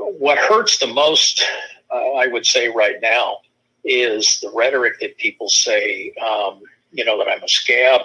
What 0.00 0.38
hurts 0.38 0.78
the 0.78 0.86
most 0.86 1.44
uh, 1.90 2.12
I 2.12 2.26
would 2.28 2.46
say 2.46 2.68
right 2.68 2.96
now 3.02 3.38
is 3.84 4.40
the 4.40 4.50
rhetoric 4.54 5.00
that 5.00 5.16
people 5.18 5.48
say, 5.48 6.12
um, 6.24 6.60
you 6.92 7.04
know, 7.04 7.18
that 7.18 7.28
I'm 7.28 7.42
a 7.42 7.48
scab, 7.48 8.02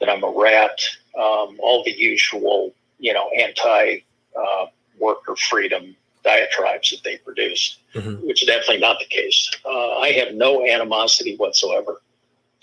that 0.00 0.08
I'm 0.08 0.22
a 0.22 0.32
rat, 0.34 0.78
um, 1.16 1.58
all 1.60 1.82
the 1.84 1.96
usual, 1.96 2.72
you 2.98 3.12
know, 3.12 3.28
anti 3.30 3.98
uh, 4.36 4.66
worker 4.98 5.36
freedom 5.36 5.94
diatribes 6.24 6.90
that 6.90 7.02
they 7.04 7.16
produce, 7.18 7.78
mm-hmm. 7.94 8.26
which 8.26 8.42
is 8.42 8.48
definitely 8.48 8.78
not 8.78 8.98
the 8.98 9.06
case. 9.06 9.50
Uh, 9.64 9.98
I 9.98 10.12
have 10.12 10.34
no 10.34 10.66
animosity 10.66 11.36
whatsoever 11.36 12.00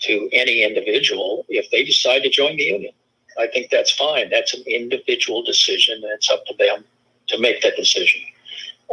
to 0.00 0.28
any 0.32 0.62
individual 0.62 1.46
if 1.48 1.70
they 1.70 1.84
decide 1.84 2.22
to 2.22 2.30
join 2.30 2.56
the 2.56 2.64
union. 2.64 2.92
I 3.38 3.46
think 3.46 3.70
that's 3.70 3.90
fine. 3.90 4.30
That's 4.30 4.54
an 4.54 4.62
individual 4.66 5.42
decision, 5.42 5.96
and 6.02 6.12
it's 6.12 6.30
up 6.30 6.44
to 6.46 6.54
them 6.58 6.84
to 7.28 7.38
make 7.38 7.60
that 7.62 7.76
decision. 7.76 8.22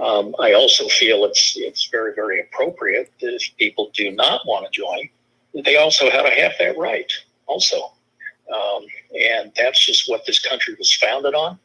Um, 0.02 0.36
I 0.40 0.54
also 0.54 0.88
feel 0.88 1.24
it's 1.26 1.54
it's 1.56 1.88
very 1.90 2.14
very 2.16 2.42
appropriate 2.42 3.12
that 3.22 3.34
if 3.34 3.44
people 3.58 3.92
do 3.94 4.12
not 4.12 4.42
want 4.46 4.66
to 4.66 4.72
join, 4.72 5.10
they 5.64 5.78
also 5.78 6.10
have 6.10 6.26
to 6.26 6.32
have 6.32 6.54
that 6.60 6.78
right. 6.78 7.12
Also, 7.46 7.92
um, 8.54 8.86
and 9.14 9.52
that's 9.56 9.86
just 9.86 10.10
what 10.10 10.26
this 10.26 10.40
country 10.40 10.76
was 10.80 10.94
founded 10.94 11.36
on. 11.36 11.60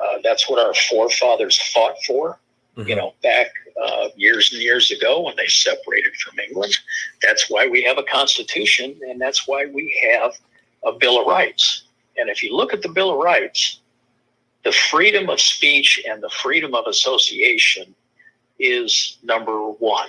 Uh, 0.00 0.18
that's 0.22 0.48
what 0.48 0.64
our 0.64 0.74
forefathers 0.90 1.60
fought 1.72 1.96
for. 2.06 2.38
Mm-hmm. 2.76 2.88
You 2.88 2.96
know, 2.96 3.14
back 3.22 3.48
uh, 3.82 4.08
years 4.16 4.52
and 4.52 4.62
years 4.62 4.90
ago 4.90 5.22
when 5.22 5.36
they 5.36 5.46
separated 5.46 6.14
from 6.16 6.38
England. 6.38 6.74
That's 7.20 7.50
why 7.50 7.66
we 7.66 7.82
have 7.82 7.98
a 7.98 8.02
constitution, 8.04 8.98
and 9.08 9.20
that's 9.20 9.46
why 9.46 9.66
we 9.66 9.94
have 10.10 10.32
a 10.84 10.92
Bill 10.98 11.20
of 11.20 11.26
Rights. 11.26 11.84
And 12.16 12.30
if 12.30 12.42
you 12.42 12.56
look 12.56 12.72
at 12.72 12.82
the 12.82 12.88
Bill 12.88 13.10
of 13.10 13.18
Rights, 13.18 13.80
the 14.64 14.72
freedom 14.72 15.28
of 15.28 15.40
speech 15.40 16.02
and 16.08 16.22
the 16.22 16.30
freedom 16.30 16.74
of 16.74 16.86
association 16.86 17.94
is 18.58 19.18
number 19.22 19.70
one. 19.70 20.08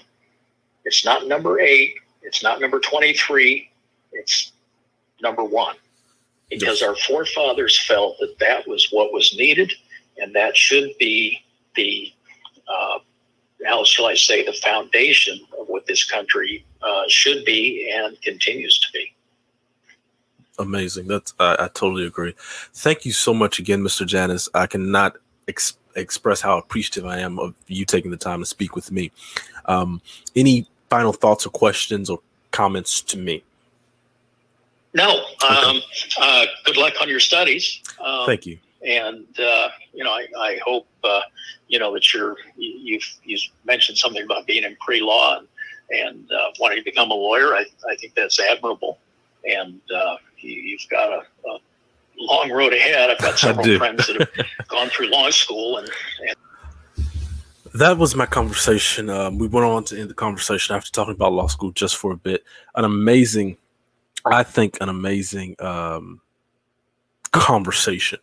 It's 0.86 1.04
not 1.06 1.28
number 1.28 1.60
eight. 1.60 1.96
It's 2.22 2.44
not 2.44 2.62
number 2.62 2.80
23. 2.80 3.70
It's 4.12 4.52
number 5.22 5.44
one. 5.44 5.76
Because 6.50 6.84
our 6.84 6.96
forefathers 6.96 7.80
felt 7.80 8.18
that 8.20 8.38
that 8.40 8.68
was 8.68 8.90
what 8.92 9.12
was 9.12 9.36
needed 9.36 9.74
and 10.18 10.36
that 10.36 10.56
should 10.56 10.92
be 11.00 11.44
the, 11.76 12.14
uh, 12.68 13.00
how 13.66 13.84
shall 13.84 14.06
I 14.06 14.14
say, 14.14 14.46
the 14.46 14.54
foundation 14.54 15.40
of 15.60 15.68
what 15.68 15.88
this 15.88 16.04
country 16.04 16.64
uh, 16.82 17.04
should 17.08 17.44
be 17.46 17.92
and 17.92 18.22
continues 18.22 18.80
to 18.80 18.88
be. 18.94 19.16
Amazing. 20.60 21.08
That's 21.08 21.34
I, 21.40 21.54
I, 21.60 21.68
totally 21.74 22.06
agree. 22.06 22.36
Thank 22.74 23.06
you 23.06 23.12
so 23.12 23.34
much 23.34 23.60
again, 23.60 23.82
Mr. 23.82 24.06
Janus. 24.06 24.50
I 24.54 24.68
cannot 24.68 25.18
ex- 25.48 25.78
express 25.96 26.42
how 26.42 26.60
appreciative 26.60 27.06
I 27.06 27.20
am 27.20 27.40
of 27.40 27.56
you 27.68 27.86
taking 27.86 28.12
the 28.12 28.18
time 28.18 28.40
to 28.40 28.46
speak 28.46 28.76
with 28.76 28.92
me. 28.92 29.12
Um, 29.66 30.02
any 30.36 30.68
final 30.90 31.12
thoughts 31.12 31.48
or 31.48 31.50
questions 31.50 32.10
or 32.10 32.20
comments 32.52 33.02
to 33.02 33.18
me? 33.18 33.44
No. 34.94 35.24
Okay. 35.44 35.56
Um, 35.56 35.82
uh, 36.22 36.46
good 36.66 36.78
luck 36.78 36.94
on 37.02 37.10
your 37.10 37.20
studies. 37.20 37.82
Um, 38.00 38.28
Thank 38.28 38.46
you. 38.46 38.60
And 38.86 39.26
uh, 39.40 39.70
you 39.92 40.04
know, 40.04 40.12
I, 40.12 40.28
I 40.38 40.60
hope 40.64 40.88
uh, 41.04 41.22
you 41.68 41.80
know 41.80 41.94
that 41.96 42.14
you're 42.14 42.36
you've 42.58 43.18
you 43.24 43.40
mentioned 43.66 43.98
something 43.98 44.24
about 44.24 44.46
being 44.46 44.66
in 44.66 44.76
pre-law 44.76 45.40
and, 45.40 45.48
and 45.90 46.32
uh, 46.32 46.52
wanting 46.60 46.78
to 46.78 46.84
become 46.84 47.10
a 47.10 47.16
lawyer. 47.16 47.56
I, 47.56 47.66
I 47.90 47.96
think 47.96 48.14
that's 48.14 48.40
admirable 48.40 49.00
and 49.46 49.80
uh, 49.94 50.16
you, 50.44 50.78
have 50.80 50.90
got 50.90 51.10
a, 51.14 51.50
a, 51.50 51.60
long 52.18 52.52
road 52.52 52.74
ahead. 52.74 53.10
I've 53.10 53.20
got 53.20 53.40
several 53.40 53.78
friends 53.78 54.08
that 54.08 54.18
have 54.20 54.48
gone 54.68 54.90
through 54.90 55.10
law 55.10 55.30
school, 55.30 55.78
and, 55.78 55.90
and 56.28 56.36
that 57.74 57.98
was 57.98 58.16
my 58.16 58.26
conversation. 58.26 59.10
Um, 59.10 59.38
we 59.38 59.48
went 59.48 59.66
on 59.66 59.84
to 59.86 60.00
end 60.00 60.10
the 60.10 60.16
conversation 60.16 60.76
after 60.76 60.92
talking 60.92 61.16
about 61.16 61.34
law 61.34 61.48
school 61.48 61.72
just 61.72 61.98
for 61.98 62.12
a 62.12 62.18
bit. 62.18 62.44
An 62.76 62.86
amazing, 62.86 63.58
I 64.26 64.44
think, 64.44 64.78
an 64.80 64.90
amazing 64.90 65.56
um, 65.60 66.22
conversation. 67.32 68.20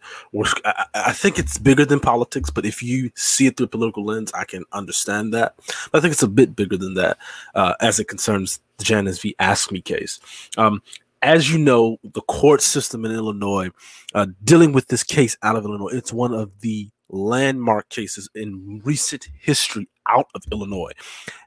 I, 0.64 0.86
I, 0.94 1.12
think 1.12 1.38
it's 1.38 1.58
bigger 1.58 1.84
than 1.84 1.98
politics, 1.98 2.48
but 2.48 2.64
if 2.64 2.80
you 2.80 3.10
see 3.16 3.46
it 3.46 3.56
through 3.56 3.66
a 3.66 3.68
political 3.68 4.04
lens, 4.04 4.32
I 4.32 4.44
can 4.44 4.64
understand 4.72 5.34
that. 5.34 5.54
But 5.90 5.98
I 5.98 6.00
think 6.00 6.12
it's 6.12 6.22
a 6.22 6.28
bit 6.28 6.54
bigger 6.54 6.76
than 6.76 6.94
that 6.94 7.18
uh, 7.54 7.74
as 7.80 7.98
it 7.98 8.06
concerns 8.06 8.60
the 8.78 8.84
Janus 8.84 9.20
v. 9.20 9.34
AFSCME 9.40 9.84
case. 9.84 10.20
Um, 10.56 10.80
as 11.22 11.52
you 11.52 11.58
know, 11.58 11.98
the 12.02 12.22
court 12.22 12.62
system 12.62 13.04
in 13.04 13.12
Illinois, 13.12 13.70
uh, 14.14 14.26
dealing 14.42 14.72
with 14.72 14.88
this 14.88 15.04
case 15.04 15.36
out 15.42 15.56
of 15.56 15.64
Illinois, 15.64 15.90
it's 15.92 16.12
one 16.12 16.32
of 16.32 16.50
the 16.60 16.88
landmark 17.10 17.88
cases 17.88 18.28
in 18.34 18.80
recent 18.84 19.28
history 19.38 19.88
out 20.08 20.28
of 20.34 20.42
Illinois. 20.52 20.92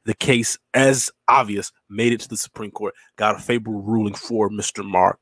The 0.06 0.14
case, 0.14 0.58
as 0.74 1.10
obvious, 1.28 1.72
made 1.90 2.14
it 2.14 2.20
to 2.22 2.30
the 2.30 2.38
Supreme 2.38 2.72
Court, 2.72 2.94
got 3.16 3.36
a 3.36 3.40
favorable 3.40 3.82
ruling 3.82 4.14
for 4.14 4.50
Mr. 4.50 4.86
Mark 4.86 5.22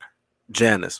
Janus. 0.51 0.99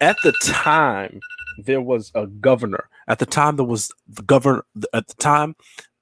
At 0.00 0.16
the 0.22 0.32
time, 0.42 1.20
there 1.58 1.80
was 1.80 2.10
a 2.14 2.26
governor. 2.26 2.88
At 3.08 3.18
the 3.18 3.26
time, 3.26 3.56
there 3.56 3.64
was 3.64 3.90
the 4.08 4.22
governor. 4.22 4.64
At 4.92 5.06
the 5.06 5.14
time, 5.14 5.54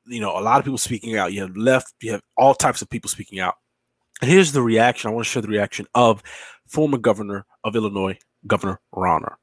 you 0.07 0.21
know, 0.21 0.37
a 0.37 0.41
lot 0.41 0.59
of 0.59 0.65
people 0.65 0.79
speaking 0.79 1.17
out. 1.17 1.33
You 1.33 1.43
have 1.43 1.57
left, 1.57 1.95
you 2.01 2.13
have 2.13 2.23
all 2.37 2.55
types 2.55 2.83
of 2.83 2.91
people 2.91 3.09
speaking 3.09 3.41
out. 3.41 3.55
And 4.21 4.31
here's 4.31 4.53
the 4.53 4.63
reaction. 4.63 5.11
I 5.11 5.15
want 5.15 5.27
to 5.27 5.31
share 5.31 5.43
the 5.43 5.49
reaction 5.49 5.87
of 5.95 6.23
former 6.67 6.99
governor 6.99 7.47
of 7.63 7.77
Illinois, 7.77 8.19
Governor 8.47 8.81
Rauner. 8.95 9.37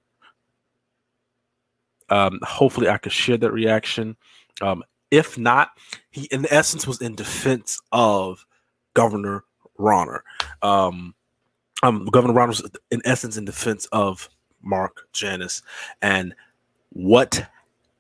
Um, 2.09 2.39
hopefully, 2.43 2.89
I 2.89 2.97
could 2.97 3.11
share 3.11 3.37
that 3.37 3.51
reaction. 3.51 4.17
Um, 4.61 4.83
if 5.11 5.37
not, 5.37 5.71
he 6.11 6.25
in 6.25 6.45
essence 6.49 6.85
was 6.85 7.01
in 7.01 7.15
defense 7.15 7.79
of 7.91 8.45
Governor 8.93 9.43
Rauner. 9.79 10.21
Um, 10.61 11.15
um, 11.83 12.05
Governor 12.05 12.33
Rauner 12.33 12.49
was 12.49 12.69
in 12.91 13.01
essence 13.05 13.37
in 13.37 13.45
defense 13.45 13.87
of 13.91 14.29
Mark 14.61 15.07
Janus 15.13 15.61
and 16.01 16.35
what 16.89 17.47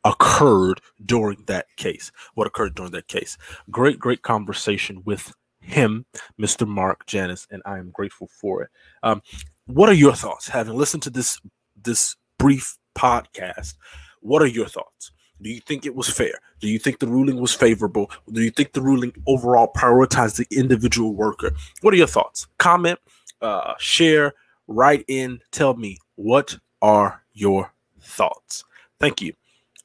occurred 0.03 0.81
during 1.05 1.43
that 1.47 1.67
case. 1.77 2.11
What 2.35 2.47
occurred 2.47 2.75
during 2.75 2.91
that 2.91 3.07
case? 3.07 3.37
Great, 3.69 3.99
great 3.99 4.21
conversation 4.21 5.01
with 5.05 5.33
him, 5.61 6.05
Mr. 6.39 6.67
Mark 6.67 7.05
Janus, 7.05 7.47
and 7.51 7.61
I 7.65 7.77
am 7.77 7.91
grateful 7.91 8.27
for 8.27 8.63
it. 8.63 8.69
Um, 9.03 9.21
what 9.67 9.89
are 9.89 9.93
your 9.93 10.13
thoughts? 10.13 10.49
Having 10.49 10.75
listened 10.75 11.03
to 11.03 11.09
this 11.09 11.39
this 11.81 12.15
brief 12.37 12.77
podcast, 12.97 13.75
what 14.21 14.41
are 14.41 14.47
your 14.47 14.67
thoughts? 14.67 15.11
Do 15.41 15.49
you 15.49 15.61
think 15.61 15.85
it 15.85 15.95
was 15.95 16.07
fair? 16.07 16.33
Do 16.59 16.67
you 16.67 16.77
think 16.77 16.99
the 16.99 17.07
ruling 17.07 17.39
was 17.39 17.53
favorable? 17.53 18.11
Do 18.31 18.41
you 18.41 18.51
think 18.51 18.73
the 18.73 18.81
ruling 18.81 19.11
overall 19.25 19.71
prioritized 19.75 20.37
the 20.37 20.47
individual 20.55 21.15
worker? 21.15 21.51
What 21.81 21.93
are 21.93 21.97
your 21.97 22.07
thoughts? 22.07 22.47
Comment, 22.59 22.99
uh, 23.41 23.73
share, 23.79 24.33
write 24.67 25.03
in, 25.07 25.39
tell 25.51 25.75
me 25.75 25.97
what 26.15 26.57
are 26.81 27.23
your 27.33 27.73
thoughts. 28.01 28.63
Thank 28.99 29.21
you 29.21 29.33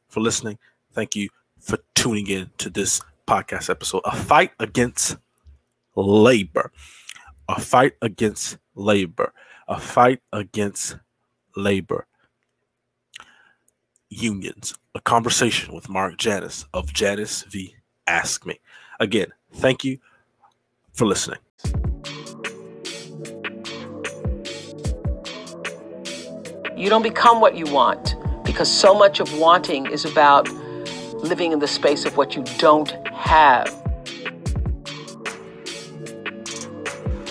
for 0.08 0.20
listening. 0.20 0.58
Thank 0.92 1.16
you 1.16 1.30
for 1.58 1.78
tuning 1.94 2.26
in 2.26 2.50
to 2.58 2.68
this 2.68 3.00
podcast 3.26 3.70
episode. 3.70 4.02
A 4.04 4.14
fight 4.14 4.52
against 4.60 5.16
labor. 6.02 6.72
A 7.48 7.60
fight 7.60 7.94
against 8.02 8.58
labor. 8.74 9.32
A 9.68 9.80
fight 9.80 10.20
against 10.32 10.96
labor. 11.56 12.06
Unions. 14.08 14.74
A 14.94 15.00
conversation 15.00 15.74
with 15.74 15.88
Mark 15.88 16.16
Janus 16.16 16.66
of 16.72 16.92
Janus 16.92 17.42
v. 17.42 17.74
AFSCME. 18.08 18.58
Again, 19.00 19.28
thank 19.52 19.84
you 19.84 19.98
for 20.92 21.06
listening. 21.06 21.38
You 26.76 26.90
don't 26.90 27.02
become 27.02 27.40
what 27.40 27.56
you 27.56 27.64
want 27.72 28.16
because 28.44 28.70
so 28.70 28.94
much 28.94 29.18
of 29.18 29.38
wanting 29.38 29.86
is 29.86 30.04
about 30.04 30.48
living 31.14 31.52
in 31.52 31.58
the 31.58 31.66
space 31.66 32.04
of 32.04 32.16
what 32.16 32.36
you 32.36 32.44
don't 32.58 32.90
have. 33.08 33.85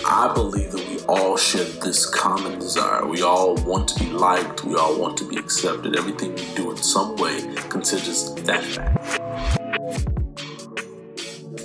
I 0.08 0.32
believe 0.32 0.70
that 0.70 0.88
we 0.88 1.00
all 1.08 1.36
share 1.36 1.64
this 1.64 2.06
common 2.06 2.60
desire. 2.60 3.04
We 3.04 3.22
all 3.22 3.56
want 3.64 3.88
to 3.88 3.98
be 3.98 4.08
liked. 4.10 4.64
We 4.64 4.76
all 4.76 4.96
want 4.96 5.16
to 5.16 5.28
be 5.28 5.36
accepted. 5.36 5.96
Everything 5.96 6.32
we 6.32 6.44
do 6.54 6.70
in 6.70 6.76
some 6.76 7.16
way 7.16 7.40
considers 7.68 8.32
that 8.34 8.62
fact. 8.62 9.18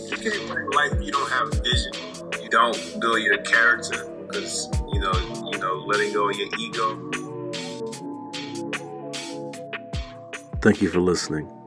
You 0.09 0.17
can't 0.17 0.49
bring 0.49 0.71
life 0.71 0.91
if 0.93 1.03
you 1.03 1.11
don't 1.11 1.29
have 1.29 1.49
a 1.49 1.61
vision. 1.61 2.41
You 2.41 2.49
don't 2.49 2.99
build 2.99 3.21
your 3.21 3.37
character 3.43 4.09
because 4.25 4.67
you 4.91 4.99
know, 4.99 5.13
you 5.51 5.59
know, 5.59 5.75
letting 5.85 6.11
go 6.11 6.27
of 6.27 6.35
your 6.35 6.49
ego. 6.57 7.11
Thank 10.61 10.81
you 10.81 10.89
for 10.89 10.99
listening. 10.99 11.60